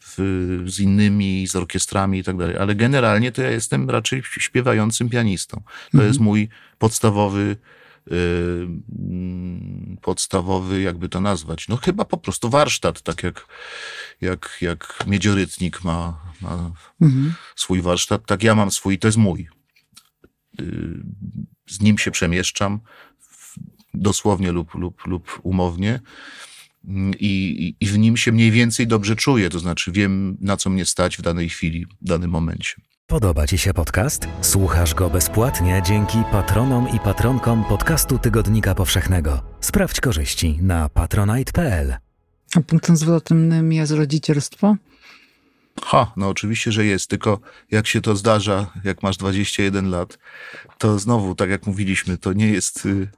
w, 0.00 0.62
z 0.66 0.80
innymi, 0.80 1.46
z 1.48 1.56
orkiestrami 1.56 2.18
i 2.18 2.24
tak 2.24 2.36
dalej. 2.36 2.56
Ale 2.56 2.74
generalnie 2.74 3.32
to 3.32 3.42
ja 3.42 3.50
jestem 3.50 3.90
raczej 3.90 4.22
śpiewającym 4.38 5.08
pianistą. 5.08 5.56
To 5.66 5.88
Mhm. 5.94 6.08
jest 6.08 6.20
mój 6.20 6.48
podstawowy, 6.78 7.56
podstawowy, 10.02 10.80
jakby 10.80 11.08
to 11.08 11.20
nazwać, 11.20 11.68
no 11.68 11.76
chyba 11.76 12.04
po 12.04 12.16
prostu 12.16 12.50
warsztat, 12.50 13.02
tak 13.02 13.22
jak, 13.22 13.46
jak, 14.20 14.58
jak 14.60 15.04
miedziorytnik 15.06 15.84
ma, 15.84 16.20
ma 16.40 16.72
Mhm. 17.00 17.34
swój 17.56 17.82
warsztat, 17.82 18.26
tak 18.26 18.42
ja 18.42 18.54
mam 18.54 18.70
swój, 18.70 18.98
to 18.98 19.08
jest 19.08 19.18
mój. 19.18 19.48
Y, 20.60 21.02
Z 21.66 21.80
nim 21.80 21.98
się 21.98 22.10
przemieszczam, 22.10 22.80
dosłownie 23.94 24.52
lub, 24.52 24.74
lub, 24.74 25.06
lub 25.06 25.40
umownie. 25.42 26.00
Mm, 26.88 27.14
i- 27.20 27.76
I 27.80 27.86
w 27.86 27.98
nim 27.98 28.16
się 28.16 28.32
mniej 28.32 28.50
więcej 28.50 28.86
dobrze 28.86 29.16
czuję, 29.16 29.50
to 29.50 29.58
znaczy 29.58 29.92
wiem, 29.92 30.36
na 30.40 30.56
co 30.56 30.70
mnie 30.70 30.84
stać 30.84 31.16
w 31.16 31.22
danej 31.22 31.48
chwili, 31.48 31.86
w 31.86 32.04
danym 32.04 32.30
momencie. 32.30 32.74
Podoba 33.10 33.46
Ci 33.46 33.58
się 33.58 33.74
podcast? 33.74 34.28
Słuchasz 34.42 34.94
go 34.94 35.10
bezpłatnie 35.10 35.82
dzięki 35.86 36.18
patronom 36.32 36.88
i 36.96 37.00
patronkom 37.00 37.64
podcastu 37.64 38.18
Tygodnika 38.18 38.74
Powszechnego. 38.74 39.42
Sprawdź 39.60 40.00
korzyści 40.00 40.58
na 40.62 40.88
patronite.pl. 40.88 41.96
A 42.56 42.60
punktem 42.60 42.96
zwrotnym 42.96 43.72
jest 43.72 43.92
rodzicielstwo? 43.92 44.76
Ha, 45.82 46.12
no 46.16 46.28
oczywiście, 46.28 46.72
że 46.72 46.84
jest, 46.84 47.10
tylko 47.10 47.40
jak 47.70 47.86
się 47.86 48.00
to 48.00 48.16
zdarza, 48.16 48.72
jak 48.84 49.02
masz 49.02 49.16
21 49.16 49.90
lat, 49.90 50.18
to 50.78 50.98
znowu, 50.98 51.34
tak 51.34 51.50
jak 51.50 51.66
mówiliśmy, 51.66 52.18
to 52.18 52.32
nie 52.32 52.48
jest 52.48 52.86
y, 52.86 53.08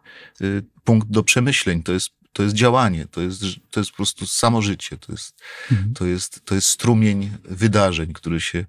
y, 0.40 0.62
punkt 0.84 1.08
do 1.08 1.22
przemyśleń, 1.22 1.82
to 1.82 1.92
jest, 1.92 2.10
to 2.32 2.42
jest 2.42 2.54
działanie, 2.54 3.06
to 3.06 3.20
jest, 3.20 3.42
to 3.70 3.80
jest 3.80 3.90
po 3.90 3.96
prostu 3.96 4.26
samo 4.26 4.62
życie, 4.62 4.98
to 4.98 5.12
jest, 5.12 5.40
Mhm. 5.70 5.94
to 5.94 6.06
jest, 6.06 6.44
to 6.44 6.54
jest 6.54 6.66
strumień 6.68 7.30
wydarzeń, 7.44 8.12
który 8.12 8.40
się, 8.40 8.64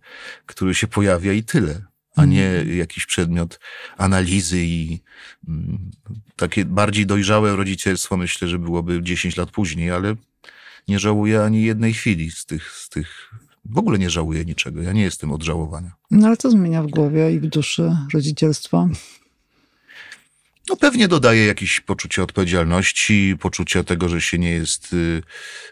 który 0.46 0.76
się 0.76 0.88
pojawia 0.88 1.34
i 1.34 1.44
tyle, 1.44 1.82
a 2.16 2.26
nie 2.26 2.66
jakiś 2.76 3.06
przedmiot 3.06 3.60
analizy 3.98 4.62
i 4.64 5.00
mm, 5.48 5.92
takie 6.36 6.66
bardziej 6.66 7.06
dojrzałe 7.06 7.56
rodzicielstwo 7.56 8.18
myślę, 8.18 8.48
że 8.48 8.60
byłoby 8.60 9.04
10 9.04 9.38
lat 9.38 9.52
później, 9.52 9.92
ale 9.92 10.16
nie 10.88 11.00
żałuję 11.00 11.44
ani 11.44 11.64
jednej 11.64 11.94
chwili 11.94 12.32
z 12.32 12.46
tych, 12.46 12.72
z 12.72 12.90
tych 12.90 13.32
w 13.66 13.78
ogóle 13.78 14.00
nie 14.00 14.10
żałuję 14.10 14.46
niczego. 14.46 14.82
Ja 14.82 14.94
nie 14.94 15.02
jestem 15.02 15.32
od 15.32 15.44
żałowania. 15.44 15.92
No 16.12 16.28
ale 16.28 16.38
co 16.38 16.52
zmienia 16.52 16.84
w 16.84 16.88
głowie 16.88 17.32
i 17.34 17.40
w 17.40 17.46
duszy 17.48 17.96
rodzicielstwo? 18.14 18.90
No 20.70 20.76
pewnie 20.76 21.08
dodaje 21.08 21.46
jakieś 21.46 21.80
poczucie 21.80 22.24
odpowiedzialności, 22.24 23.36
poczucie 23.40 23.84
tego, 23.84 24.10
że 24.10 24.22
się 24.22 24.38
nie 24.40 24.50
jest, 24.52 24.94
y, 24.94 25.22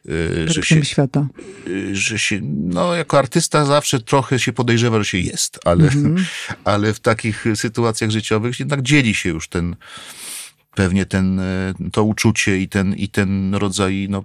y, 0.09 0.45
że 0.49 0.63
się, 0.63 0.85
świata. 0.85 1.27
y, 1.67 1.95
że 1.95 2.19
się, 2.19 2.39
no 2.43 2.95
jako 2.95 3.19
artysta 3.19 3.65
zawsze 3.65 3.99
trochę 3.99 4.39
się 4.39 4.53
podejrzewa, 4.53 4.99
że 4.99 5.05
się 5.05 5.17
jest, 5.17 5.59
ale, 5.65 5.83
Mhm. 5.83 6.25
ale 6.63 6.93
w 6.93 6.99
takich 6.99 7.45
sytuacjach 7.55 8.09
życiowych 8.11 8.59
jednak 8.59 8.81
dzieli 8.81 9.15
się 9.15 9.29
już 9.29 9.47
ten, 9.47 9.75
pewnie 10.75 11.05
ten, 11.05 11.39
e, 11.39 11.73
to 11.91 12.03
uczucie 12.03 12.57
i 12.57 12.67
ten, 12.69 12.93
i 12.93 13.09
ten 13.09 13.55
rodzaj, 13.55 14.07
no, 14.09 14.23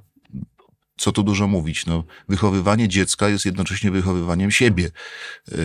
co 0.96 1.12
tu 1.12 1.22
dużo 1.22 1.46
mówić, 1.48 1.86
no, 1.86 2.04
wychowywanie 2.28 2.88
dziecka 2.88 3.28
jest 3.28 3.44
jednocześnie 3.44 3.90
wychowywaniem 3.90 4.50
siebie. 4.50 4.90
Yy, 5.48 5.56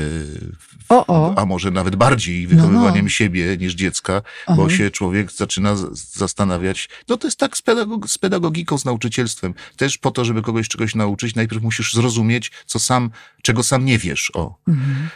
O, 0.89 1.05
o. 1.07 1.37
a 1.37 1.45
może 1.45 1.71
nawet 1.71 1.95
bardziej 1.95 2.47
No, 2.47 2.55
no. 2.55 2.55
wychowywaniem 2.55 3.09
siebie 3.09 3.57
niż 3.57 3.73
dziecka, 3.73 4.21
bo 4.47 4.65
Aha. 4.65 4.77
się 4.77 4.91
człowiek 4.91 5.31
zaczyna 5.31 5.75
zastanawiać. 5.93 6.89
No 7.07 7.17
to 7.17 7.27
jest 7.27 7.39
tak 7.39 7.57
z, 7.57 7.61
pedagog- 7.61 8.07
z 8.07 8.17
pedagogiką, 8.17 8.77
z 8.77 8.85
nauczycielstwem. 8.85 9.53
Też 9.77 9.97
po 9.97 10.11
to, 10.11 10.25
żeby 10.25 10.41
kogoś 10.41 10.67
czegoś 10.67 10.95
nauczyć, 10.95 11.35
najpierw 11.35 11.63
musisz 11.63 11.93
zrozumieć, 11.93 12.51
co 12.65 12.79
sam, 12.79 13.09
czego 13.41 13.63
sam 13.63 13.85
nie 13.85 13.97
wiesz. 13.97 14.31
O. 14.33 14.57
Mhm. 14.67 15.09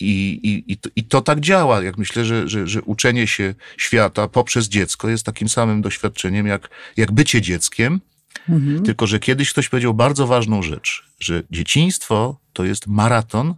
I, 0.00 0.40
i, 0.42 0.72
i, 0.72 0.76
to, 0.76 0.90
I 0.96 1.04
to 1.04 1.20
tak 1.20 1.40
działa. 1.40 1.82
Jak 1.82 1.98
myślę, 1.98 2.24
że, 2.24 2.48
że, 2.48 2.66
że 2.66 2.82
uczenie 2.82 3.26
się 3.26 3.54
świata 3.76 4.28
poprzez 4.28 4.68
dziecko 4.68 5.08
jest 5.08 5.24
takim 5.26 5.48
samym 5.48 5.82
doświadczeniem, 5.82 6.46
jak, 6.46 6.70
jak 6.96 7.12
bycie 7.12 7.40
dzieckiem, 7.42 8.00
Mhm. 8.48 8.82
tylko 8.82 9.06
że 9.06 9.18
kiedyś 9.18 9.52
ktoś 9.52 9.68
powiedział 9.68 9.94
bardzo 9.94 10.26
ważną 10.26 10.62
rzecz, 10.62 11.04
że 11.20 11.42
dzieciństwo 11.50 12.40
to 12.52 12.64
jest 12.64 12.86
maraton, 12.86 13.54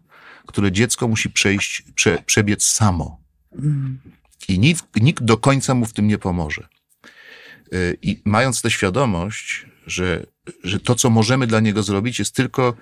który 0.46 0.72
dziecko 0.72 1.08
musi 1.08 1.30
przejść, 1.30 1.82
prze, 1.94 2.22
przebiec 2.26 2.64
samo. 2.64 3.20
Mhm. 3.52 3.98
I 4.48 4.58
nikt, 4.58 4.84
nikt 5.00 5.24
do 5.24 5.36
końca 5.36 5.74
mu 5.74 5.86
w 5.86 5.92
tym 5.92 6.08
nie 6.08 6.18
pomoże. 6.18 6.68
Y, 7.74 7.98
I 8.02 8.22
mając 8.24 8.62
tę 8.62 8.70
świadomość, 8.70 9.66
że, 9.86 10.26
że 10.64 10.80
to, 10.80 10.94
co 10.94 11.10
możemy 11.10 11.46
dla 11.46 11.60
niego 11.60 11.82
zrobić, 11.82 12.18
jest 12.18 12.34
tylko 12.34 12.74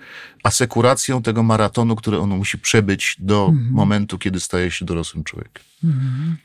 asekuracją 0.43 1.21
tego 1.21 1.43
maratonu, 1.43 1.95
który 1.95 2.19
on 2.19 2.29
musi 2.29 2.57
przebyć 2.57 3.15
do 3.19 3.47
Mhm. 3.49 3.71
momentu, 3.71 4.17
kiedy 4.17 4.39
staje 4.39 4.71
się 4.71 4.85
dorosłym 4.85 5.23
człowiekiem. 5.23 5.63
Mhm. 5.83 6.37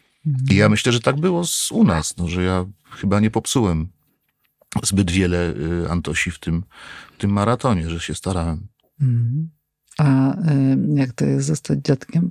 I 0.51 0.55
ja 0.55 0.69
myślę, 0.69 0.93
że 0.93 1.01
tak 1.01 1.21
było 1.21 1.47
z, 1.47 1.73
u 1.73 1.85
nas, 1.85 2.17
no, 2.17 2.29
że 2.29 2.43
ja 2.43 2.65
chyba 2.91 3.21
nie 3.21 3.31
popsułem 3.31 3.89
zbyt 4.83 5.11
wiele 5.11 5.55
y, 5.85 5.91
Antosi 5.91 6.31
w 6.31 6.39
tym, 6.39 6.65
w 7.15 7.21
tym 7.21 7.31
maratonie, 7.31 7.91
że 7.91 8.01
się 8.01 8.15
starałem. 8.15 8.67
Mhm. 9.01 9.51
A 9.99 10.35
y, 10.51 10.77
jak 10.95 11.13
to 11.13 11.25
jest 11.25 11.47
zostać 11.47 11.79
dziadkiem? 11.79 12.31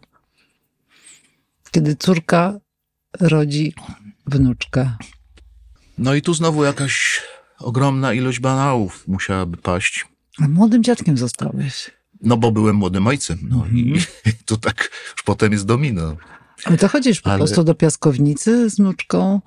Kiedy 1.72 1.96
córka 1.96 2.60
rodzi 3.20 3.74
wnuczkę. 4.26 4.92
No 5.98 6.14
i 6.16 6.22
tu 6.22 6.34
znowu 6.34 6.64
jakaś 6.64 7.22
ogromna 7.60 8.14
ilość 8.14 8.40
banałów 8.40 9.08
musiałaby 9.08 9.58
paść. 9.58 10.06
A 10.40 10.48
młodym 10.48 10.84
dziadkiem 10.84 11.18
zostałeś. 11.18 11.92
No 12.22 12.38
bo 12.38 12.52
byłem 12.52 12.76
młodym 12.76 13.08
ojcem. 13.08 13.40
No 13.44 13.66
i 13.74 13.82
Mhm. 13.92 14.06
to 14.46 14.58
tak 14.58 14.90
już 15.14 15.24
potem 15.24 15.52
jest 15.52 15.66
domino. 15.66 16.16
Ale 16.66 16.78
to 16.78 16.88
chodzisz 16.88 17.22
po 17.22 17.30
Ale- 17.30 17.38
prostu 17.40 17.64
do 17.64 17.76
piaskownicy 17.76 18.70
z 18.70 18.76
wnuczką, 18.76 19.42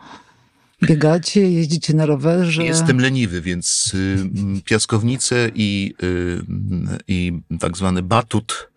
biegacie, 0.83 1.51
jeździcie 1.51 1.95
na 1.95 2.07
rowerze. 2.07 2.65
Jestem 2.65 3.01
leniwy, 3.01 3.41
więc 3.41 3.93
y, 3.95 4.17
m, 4.37 4.61
piaskownicę 4.65 5.51
i, 5.55 5.95
y, 6.03 6.41
i 7.09 7.33
tak 7.61 7.77
zwany 7.77 8.03
batut 8.03 8.69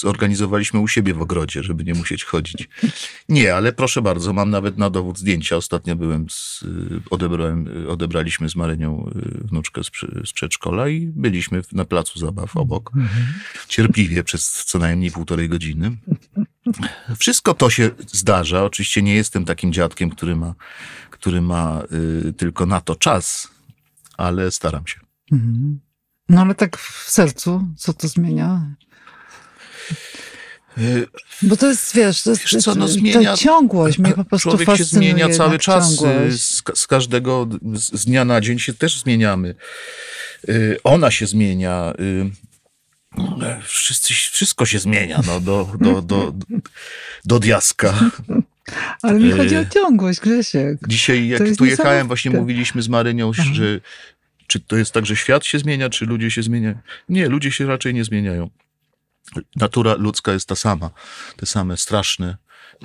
zorganizowaliśmy 0.00 0.80
u 0.80 0.88
siebie 0.88 1.14
w 1.14 1.22
ogrodzie, 1.22 1.62
żeby 1.62 1.84
nie 1.84 1.94
musieć 1.94 2.24
chodzić. 2.24 2.68
Nie, 3.28 3.54
ale 3.54 3.72
proszę 3.72 4.02
bardzo, 4.02 4.32
mam 4.32 4.50
nawet 4.50 4.78
na 4.78 4.90
dowód 4.90 5.18
zdjęcia. 5.18 5.56
Ostatnio 5.56 5.96
byłem, 5.96 6.30
z, 6.30 6.62
y, 6.62 7.00
odebrałem, 7.10 7.84
y, 7.84 7.88
odebraliśmy 7.88 8.48
z 8.48 8.56
Marynią 8.56 9.10
y, 9.16 9.46
wnuczkę 9.46 9.84
z, 9.84 9.90
z 10.28 10.32
przedszkola 10.32 10.88
i 10.88 11.06
byliśmy 11.06 11.62
na 11.72 11.84
placu 11.84 12.18
zabaw 12.18 12.56
obok. 12.56 12.92
Cierpliwie 13.68 14.24
przez 14.24 14.64
co 14.64 14.78
najmniej 14.78 15.10
półtorej 15.10 15.48
godziny. 15.48 15.96
Wszystko 17.18 17.54
to 17.54 17.70
się 17.70 17.90
zdarza. 18.06 18.64
Oczywiście 18.64 19.02
nie 19.02 19.14
jestem 19.14 19.44
takim 19.44 19.72
dziadkiem, 19.72 20.10
który 20.10 20.36
ma, 20.36 20.54
który 21.10 21.40
ma 21.40 21.82
y, 22.28 22.32
tylko 22.32 22.66
na 22.66 22.80
to 22.80 22.96
czas, 22.96 23.48
ale 24.16 24.50
staram 24.50 24.86
się. 24.86 25.00
Mhm. 25.32 25.80
No 26.28 26.40
ale 26.40 26.54
tak 26.54 26.76
w 26.76 27.10
sercu, 27.10 27.68
co 27.76 27.92
to 27.92 28.08
zmienia? 28.08 28.74
Y, 30.78 31.06
Bo 31.42 31.56
to 31.56 31.66
jest, 31.66 31.94
wiesz, 31.94 32.22
to 32.22 32.30
jest 32.30 32.42
Wiesz 32.52 32.64
co, 32.64 32.74
no 32.74 32.86
zmienia- 32.88 33.24
ta 33.24 33.36
ciągłość 33.36 33.98
mnie 33.98 34.12
po 34.12 34.24
prostu 34.24 34.50
Człowiek 34.50 34.76
się 34.76 34.84
zmienia 34.84 35.28
cały 35.28 35.58
czas. 35.58 36.02
y. 36.28 36.38
Z, 36.38 36.62
z 36.74 36.86
każdego, 36.86 37.48
z, 37.74 38.00
z 38.00 38.04
dnia 38.04 38.24
na 38.24 38.40
dzień 38.40 38.58
się 38.58 38.74
też 38.74 39.00
zmieniamy. 39.00 39.54
Y, 40.48 40.78
Ona 40.84 41.10
się 41.10 41.26
zmienia. 41.26 41.92
Wszyscy, 43.64 44.14
wszystko 44.14 44.66
się 44.66 44.78
zmienia 44.78 45.20
no, 45.26 45.40
do, 45.40 45.68
do, 45.80 46.02
do, 46.02 46.32
do 47.24 47.38
diaska. 47.38 47.94
Ale 49.02 49.18
mi 49.20 49.32
chodzi 49.32 49.56
o 49.56 49.64
ciągłość, 49.64 50.20
Grzesiek. 50.20 50.78
Dzisiaj, 50.88 51.28
jak 51.28 51.42
tu 51.58 51.64
jechałem, 51.64 52.06
właśnie 52.06 52.30
mówiliśmy 52.30 52.82
z 52.82 52.88
Marynią, 52.88 53.32
Aha. 53.38 53.50
że 53.54 53.80
czy 54.46 54.60
to 54.60 54.76
jest 54.76 54.92
tak, 54.92 55.06
że 55.06 55.16
świat 55.16 55.44
się 55.46 55.58
zmienia, 55.58 55.90
czy 55.90 56.06
ludzie 56.06 56.30
się 56.30 56.42
zmieniają? 56.42 56.78
Nie, 57.08 57.28
ludzie 57.28 57.50
się 57.50 57.66
raczej 57.66 57.94
nie 57.94 58.04
zmieniają. 58.04 58.50
Natura 59.56 59.94
ludzka 59.94 60.32
jest 60.32 60.48
ta 60.48 60.56
sama. 60.56 60.90
Te 61.36 61.46
same 61.46 61.76
straszne 61.76 62.36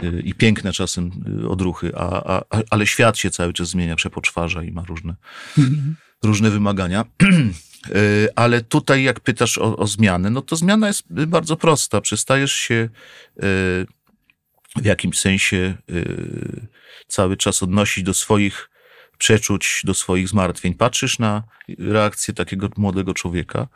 y, 0.03 0.21
i 0.25 0.33
piękne 0.33 0.73
czasem 0.73 1.11
y, 1.43 1.49
odruchy, 1.49 1.91
a, 1.95 2.23
a, 2.37 2.61
ale 2.69 2.87
świat 2.87 3.17
się 3.17 3.31
cały 3.31 3.53
czas 3.53 3.69
zmienia, 3.69 3.95
przepoczwarza 3.95 4.63
i 4.63 4.71
ma 4.71 4.83
różne, 4.83 5.15
Mhm. 5.57 5.95
różne 6.23 6.49
wymagania. 6.49 7.05
Y, 7.95 8.29
Ale 8.35 8.61
tutaj, 8.61 9.03
jak 9.03 9.19
pytasz 9.19 9.57
o, 9.57 9.77
o 9.77 9.87
zmianę, 9.87 10.29
no 10.29 10.41
to 10.41 10.55
zmiana 10.55 10.87
jest 10.87 11.03
bardzo 11.09 11.55
prosta. 11.57 12.01
Przestajesz 12.01 12.53
się 12.53 12.89
w 14.75 14.85
jakimś 14.85 15.19
sensie 15.19 15.77
cały 17.07 17.37
czas 17.37 17.63
odnosić 17.63 18.03
do 18.03 18.13
swoich 18.13 18.69
przeczuć, 19.17 19.81
do 19.83 19.93
swoich 19.93 20.29
zmartwień. 20.29 20.73
Patrzysz 20.73 21.19
na 21.19 21.43
reakcję 21.79 22.33
takiego 22.33 22.69
młodego 22.77 23.13
człowieka, 23.13 23.67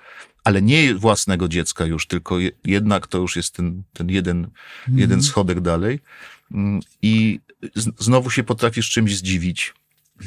ale 0.43 0.62
nie 0.62 0.95
własnego 0.95 1.47
dziecka 1.47 1.86
już, 1.86 2.08
tylko 2.08 2.39
je, 2.39 2.51
jednak 2.65 3.08
to 3.08 3.17
już 3.17 3.36
jest 3.36 3.56
ten, 3.56 3.84
ten 3.93 4.10
jeden, 4.10 4.47
jeden 4.88 5.23
schodek 5.23 5.62
dalej. 5.62 5.99
Mm, 6.51 6.80
I 7.01 7.39
znowu 7.99 8.30
się 8.30 8.43
potrafisz 8.43 8.89
czymś 8.89 9.17
zdziwić, 9.17 9.73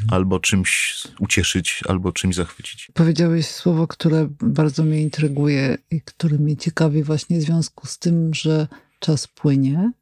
albo 0.09 0.40
czymś 0.40 1.03
ucieszyć, 1.18 1.81
albo 1.88 2.12
czymś 2.12 2.35
zachwycić. 2.35 2.88
Powiedziałeś 2.94 3.46
słowo, 3.46 3.87
które 3.87 4.29
bardzo 4.40 4.85
mnie 4.85 5.03
intryguje 5.03 5.79
i 5.90 6.00
które 6.00 6.38
mnie 6.38 6.57
ciekawi 6.57 7.03
właśnie 7.03 7.38
w 7.38 7.42
związku 7.42 7.87
z 7.87 7.98
tym, 7.98 8.35
że 8.35 8.68
czas 8.98 9.27
płynie 9.27 9.92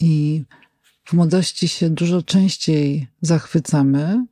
i 0.00 0.44
w 1.04 1.12
młodości 1.12 1.68
się 1.68 1.90
dużo 1.90 2.22
częściej 2.22 3.06
zachwycamy. 3.20 4.26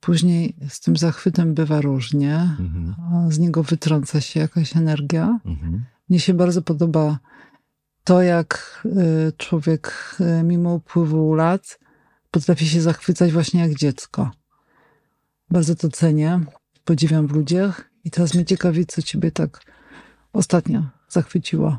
Później 0.00 0.56
z 0.68 0.80
tym 0.80 0.96
zachwytem 0.96 1.54
bywa 1.54 1.80
różnie. 1.80 2.34
Mhm. 2.34 2.94
a 2.98 3.30
Z 3.30 3.38
niego 3.38 3.62
wytrąca 3.62 4.20
się 4.20 4.40
jakaś 4.40 4.76
energia. 4.76 5.40
Mhm. 5.44 5.84
Mnie 6.08 6.20
się 6.20 6.34
bardzo 6.34 6.62
podoba 6.62 7.18
to, 8.04 8.22
jak 8.22 8.82
y, 8.86 9.32
człowiek 9.36 10.16
y, 10.20 10.42
mimo 10.42 10.74
upływu 10.74 11.34
lat 11.34 11.78
potrafi 12.30 12.68
się 12.68 12.80
zachwycać 12.80 13.32
właśnie 13.32 13.60
jak 13.60 13.74
dziecko. 13.74 14.30
Bardzo 15.50 15.74
to 15.74 15.88
cenię, 15.88 16.40
podziwiam 16.84 17.26
w 17.26 17.32
ludziach 17.32 17.90
i 18.04 18.10
teraz 18.10 18.34
mnie 18.34 18.44
ciekawi, 18.44 18.86
co 18.86 19.02
ciebie 19.02 19.30
tak 19.30 19.60
ostatnio 20.32 20.82
zachwyciło. 21.08 21.78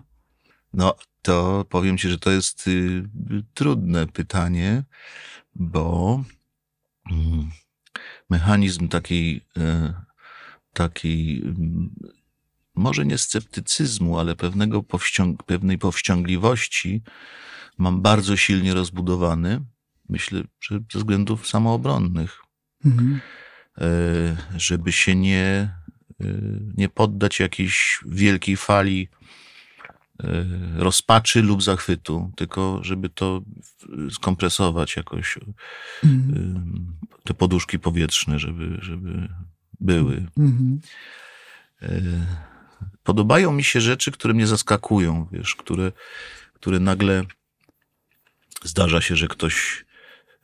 No, 0.73 0.95
to 1.21 1.65
powiem 1.69 1.97
ci, 1.97 2.09
że 2.09 2.19
to 2.19 2.31
jest 2.31 2.67
y, 2.67 3.03
trudne 3.53 4.07
pytanie, 4.07 4.83
bo 5.55 6.23
mm, 7.11 7.49
mechanizm 8.29 8.87
takiej, 8.87 9.45
takiej 10.73 11.41
mm, 11.41 11.95
może 12.75 13.05
nie 13.05 13.17
sceptycyzmu, 13.17 14.19
ale 14.19 14.35
pewnego 14.35 14.79
powściąg- 14.83 15.43
pewnej 15.43 15.77
powściągliwości 15.77 17.01
mam 17.77 18.01
bardzo 18.01 18.37
silnie 18.37 18.73
rozbudowany. 18.73 19.61
Myślę, 20.09 20.41
że 20.61 20.79
ze 20.93 20.99
względów 20.99 21.47
samoobronnych 21.47 22.39
Mhm. 22.85 23.19
e, 23.77 24.37
żeby 24.57 24.91
się 24.91 25.15
nie, 25.15 25.41
e, 25.41 26.25
nie 26.77 26.89
poddać 26.89 27.39
jakiejś 27.39 27.99
wielkiej 28.05 28.57
fali 28.57 29.07
rozpaczy 30.77 31.41
lub 31.41 31.63
zachwytu, 31.63 32.31
tylko 32.35 32.79
żeby 32.83 33.09
to 33.09 33.41
skompresować 34.11 34.95
jakoś, 34.95 35.39
Mhm. 36.03 36.93
e, 37.15 37.23
te 37.23 37.33
poduszki 37.33 37.79
powietrzne, 37.79 38.39
żeby, 38.39 38.77
żeby 38.81 39.29
były. 39.79 40.25
Mhm. 40.37 40.79
E, 41.81 42.01
Podobają 43.03 43.51
mi 43.51 43.63
się 43.63 43.81
rzeczy, 43.81 44.11
które 44.11 44.33
mnie 44.33 44.47
zaskakują, 44.47 45.27
wiesz, 45.31 45.55
które, 45.55 45.91
które 46.53 46.79
nagle 46.79 47.23
zdarza 48.63 49.01
się, 49.01 49.15
że 49.15 49.27
ktoś, 49.27 49.85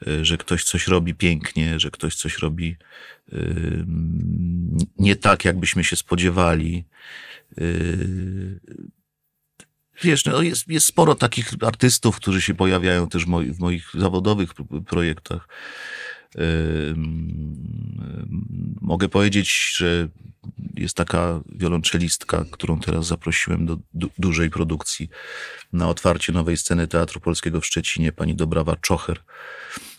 e, 0.08 0.26
że 0.26 0.38
ktoś 0.38 0.64
coś 0.64 0.88
robi 0.88 1.16
pięknie, 1.16 1.80
że 1.80 1.92
ktoś 1.92 2.16
coś 2.16 2.38
robi 2.38 2.76
e, 3.34 3.38
nie 4.98 5.16
tak, 5.16 5.46
jakbyśmy 5.46 5.84
się 5.84 5.96
spodziewali. 5.96 6.86
Wiesz, 10.04 10.26
no 10.26 10.42
jest, 10.42 10.68
jest 10.68 10.86
sporo 10.86 11.16
takich 11.16 11.54
artystów, 11.62 12.16
którzy 12.16 12.42
się 12.42 12.54
pojawiają 12.54 13.10
też 13.10 13.26
w 13.26 13.28
moi- 13.28 13.54
w 13.54 13.60
moich 13.60 13.90
zawodowych 13.94 14.50
projektach. 14.88 15.48
Mogę 18.82 19.10
powiedzieć, 19.10 19.76
że 19.78 20.08
jest 20.74 20.98
taka 20.98 21.42
wiolonczelistka, 21.50 22.46
którą 22.52 22.80
teraz 22.80 23.08
zaprosiłem 23.08 23.66
do 23.66 23.78
du- 23.94 24.10
dużej 24.18 24.50
produkcji 24.50 25.10
na 25.74 25.90
otwarcie 25.90 26.34
nowej 26.34 26.58
sceny 26.58 26.88
Teatru 26.88 27.20
Polskiego 27.20 27.62
w 27.62 27.66
Szczecinie, 27.66 28.12
pani 28.12 28.36
Dobrawa 28.36 28.76
Czocher, 28.76 29.20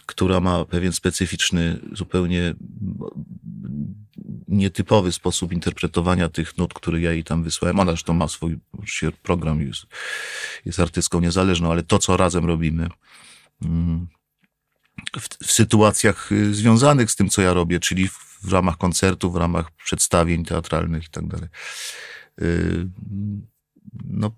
która 0.06 0.40
ma 0.40 0.64
pewien 0.64 0.92
specyficzny, 0.92 1.80
zupełnie 1.92 2.54
nietypowy 4.48 5.12
sposób 5.12 5.52
interpretowania 5.52 6.28
tych 6.28 6.58
nut, 6.58 6.74
które 6.74 7.00
ja 7.00 7.12
jej 7.12 7.24
tam 7.24 7.42
wysłałem. 7.42 7.80
Ona 7.80 7.92
zresztą 7.92 8.14
ma 8.14 8.28
swój 8.28 8.58
program, 9.22 9.62
jest, 9.62 9.82
jest 10.64 10.80
artystką 10.80 11.20
niezależną, 11.20 11.70
ale 11.70 11.82
to, 11.82 11.98
co 11.98 12.16
razem 12.16 12.44
robimy, 12.44 12.88
mm, 13.62 14.06
w, 15.16 15.46
w 15.46 15.52
sytuacjach 15.52 16.32
y, 16.32 16.54
związanych 16.54 17.10
z 17.10 17.16
tym, 17.16 17.28
co 17.28 17.42
ja 17.42 17.54
robię, 17.54 17.80
czyli 17.80 18.08
w, 18.08 18.38
w 18.42 18.52
ramach 18.52 18.76
koncertów, 18.76 19.32
w 19.32 19.36
ramach 19.36 19.70
przedstawień 19.70 20.44
teatralnych 20.44 21.04
i 21.04 21.10
tak 21.10 21.26
dalej. 21.26 21.48
Y, 22.42 22.88
No, 24.04 24.30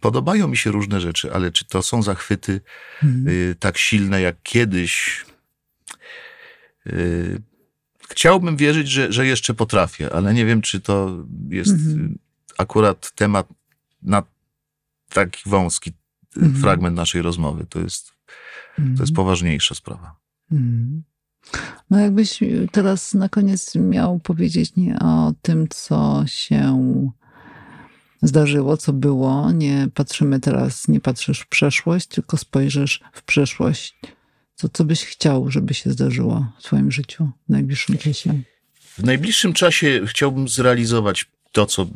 podobają 0.00 0.48
mi 0.48 0.56
się 0.56 0.70
różne 0.70 1.00
rzeczy, 1.00 1.32
ale 1.34 1.50
czy 1.52 1.64
to 1.64 1.82
są 1.82 2.02
zachwyty 2.02 2.60
Mhm. 3.02 3.28
y, 3.28 3.56
tak 3.58 3.78
silne 3.78 4.20
jak 4.20 4.42
kiedyś? 4.42 5.24
Y, 6.86 7.42
chciałbym 8.08 8.56
wierzyć, 8.56 8.88
że, 8.88 9.12
że 9.12 9.26
jeszcze 9.26 9.54
potrafię, 9.54 10.12
ale 10.14 10.34
nie 10.34 10.46
wiem, 10.46 10.62
czy 10.62 10.80
to 10.80 11.24
jest 11.48 11.70
Mhm. 11.70 12.06
y, 12.06 12.18
akurat 12.58 13.10
temat 13.14 13.48
na 14.02 14.22
taki 15.08 15.50
wąski 15.50 15.90
y, 15.90 16.40
Mhm. 16.40 16.62
fragment 16.62 16.96
naszej 16.96 17.22
rozmowy. 17.22 17.66
To 17.68 17.80
jest, 17.80 18.12
to 18.76 19.02
jest 19.02 19.12
poważniejsza 19.14 19.74
sprawa. 19.74 20.16
Mhm. 20.52 21.02
No 21.90 21.98
jakbyś 22.00 22.40
teraz 22.72 23.14
na 23.14 23.28
koniec 23.28 23.74
miał 23.74 24.18
powiedzieć 24.18 24.76
nie 24.76 24.98
o 24.98 25.32
tym, 25.42 25.68
co 25.68 26.24
się 26.26 26.72
zdarzyło, 28.22 28.76
co 28.76 28.92
było. 28.92 29.52
Nie 29.52 29.88
patrzymy 29.94 30.40
teraz, 30.40 30.88
nie 30.88 31.00
patrzysz 31.00 31.40
w 31.40 31.46
przeszłość, 31.46 32.06
tylko 32.06 32.36
spojrzysz 32.36 33.00
w 33.12 33.22
przyszłość. 33.22 33.98
Co, 34.54 34.68
co 34.68 34.84
byś 34.84 35.04
chciał, 35.04 35.50
żeby 35.50 35.74
się 35.74 35.90
zdarzyło 35.90 36.52
w 36.58 36.62
twoim 36.62 36.92
życiu 36.92 37.28
w 37.48 37.52
najbliższym 37.52 37.98
czasie? 37.98 38.40
W 38.98 39.04
najbliższym 39.04 39.52
czasie 39.52 40.00
chciałbym 40.06 40.48
zrealizować 40.48 41.26
to, 41.52 41.66
co 41.66 41.86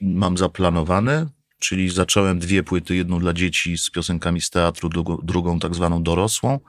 mam 0.00 0.38
zaplanowane, 0.38 1.26
czyli 1.58 1.90
zacząłem 1.90 2.38
dwie 2.38 2.62
płyty, 2.62 2.96
jedną 2.96 3.18
dla 3.18 3.32
dzieci 3.32 3.78
z 3.78 3.90
piosenkami 3.90 4.40
z 4.40 4.50
teatru, 4.50 4.88
drugą, 4.88 5.18
drugą 5.22 5.58
tak 5.58 5.74
zwaną 5.74 6.02
dorosłą. 6.02 6.60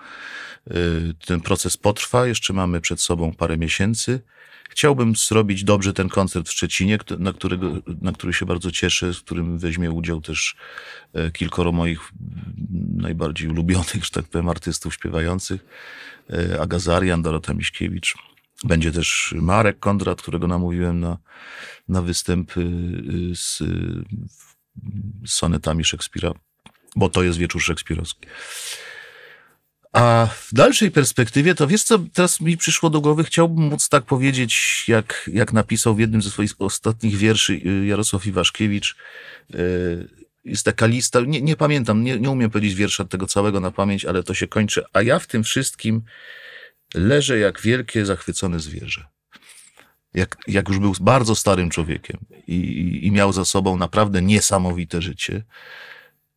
Y, 0.71 1.13
Ten 1.25 1.41
proces 1.41 1.77
potrwa, 1.77 2.27
jeszcze 2.27 2.53
mamy 2.53 2.81
przed 2.81 3.01
sobą 3.01 3.33
parę 3.33 3.57
miesięcy. 3.57 4.21
Chciałbym 4.73 5.15
zrobić 5.15 5.63
dobrze 5.63 5.93
ten 5.93 6.09
koncert 6.09 6.47
w 6.47 6.51
Szczecinie, 6.51 6.97
na, 7.19 7.33
którego, 7.33 7.71
na 8.01 8.11
który 8.11 8.33
się 8.33 8.45
bardzo 8.45 8.71
cieszę, 8.71 9.13
w 9.13 9.23
którym 9.23 9.57
weźmie 9.57 9.91
udział 9.91 10.21
też 10.21 10.55
e, 11.13 11.31
kilkoro 11.31 11.71
moich 11.71 12.11
najbardziej 12.95 13.49
ulubionych, 13.49 14.03
że 14.03 14.09
tak 14.11 14.25
powiem, 14.25 14.49
artystów 14.49 14.93
śpiewających. 14.93 15.65
E, 16.29 16.61
Aga 16.61 16.79
Zarian, 16.79 17.21
Dorota 17.21 17.53
Miśkiewicz. 17.53 18.15
Będzie 18.63 18.91
też 18.91 19.35
Marek 19.37 19.79
Kondrat, 19.79 20.21
którego 20.21 20.47
namówiłem 20.47 20.99
na, 20.99 21.17
na 21.87 22.01
występ 22.01 22.57
y, 22.57 22.61
z, 23.35 23.57
z 25.25 25.33
sonetami 25.33 25.83
Szekspira, 25.83 26.31
bo 26.95 27.09
to 27.09 27.23
jest 27.23 27.39
wieczór 27.39 27.61
szekspirowski. 27.61 28.27
A 29.93 30.27
w 30.35 30.53
dalszej 30.53 30.91
perspektywie, 30.91 31.55
to 31.55 31.67
wiesz 31.67 31.83
co, 31.83 31.99
teraz 32.13 32.41
mi 32.41 32.57
przyszło 32.57 32.89
do 32.89 33.01
głowy, 33.01 33.23
chciałbym 33.23 33.65
móc 33.65 33.89
tak 33.89 34.03
powiedzieć, 34.03 34.83
jak, 34.87 35.29
jak 35.33 35.53
napisał 35.53 35.95
w 35.95 35.99
jednym 35.99 36.21
ze 36.21 36.29
swoich 36.29 36.51
ostatnich 36.59 37.15
wierszy 37.15 37.53
y, 37.53 37.85
Jarosław 37.85 38.25
Iwaszkiewicz. 38.25 38.95
y, 39.55 40.07
Jest 40.45 40.65
taka 40.65 40.85
lista, 40.85 41.19
nie, 41.21 41.41
nie 41.41 41.55
pamiętam, 41.55 42.03
nie, 42.03 42.19
nie 42.19 42.29
umiem 42.29 42.49
powiedzieć 42.49 42.75
wiersza 42.75 43.05
tego 43.05 43.27
całego 43.27 43.59
na 43.59 43.71
pamięć, 43.71 44.05
ale 44.05 44.23
to 44.23 44.33
się 44.33 44.47
kończy. 44.47 44.83
A 44.93 45.01
ja 45.01 45.19
w 45.19 45.27
tym 45.27 45.43
wszystkim 45.43 46.01
leżę 46.93 47.39
jak 47.39 47.61
wielkie, 47.61 48.05
zachwycone 48.05 48.59
zwierzę. 48.59 49.05
Jak, 50.13 50.37
jak 50.47 50.69
już 50.69 50.79
był 50.79 50.93
bardzo 51.01 51.35
starym 51.35 51.69
człowiekiem 51.69 52.17
i, 52.47 52.55
i, 52.55 53.07
i 53.07 53.11
miał 53.11 53.33
za 53.33 53.45
sobą 53.45 53.77
naprawdę 53.77 54.21
niesamowite 54.21 55.01
życie, 55.01 55.43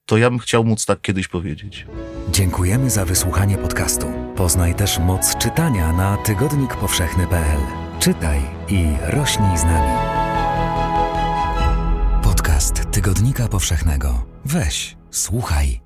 to 0.07 0.17
ja 0.17 0.31
bym 0.31 0.39
chciał 0.39 0.65
móc 0.65 0.85
tak 0.85 1.01
kiedyś 1.01 1.29
powiedzieć. 1.29 1.87
Dziękujemy 2.31 2.91
za 2.91 3.05
wysłuchanie 3.05 3.59
podcastu. 3.59 4.07
Poznaj 4.37 4.75
też 4.75 4.99
moc 4.99 5.37
czytania 5.37 5.93
na 5.93 6.17
tygodnikpowszechny.pl. 6.17 7.61
Czytaj 7.99 8.41
i 8.69 8.87
rośnij 9.03 9.59
z 9.59 9.65
nami. 9.65 9.93
Podcast 12.23 12.91
Tygodnika 12.91 13.49
Powszechnego. 13.49 14.27
Weź, 14.45 14.97
słuchaj 15.11 15.86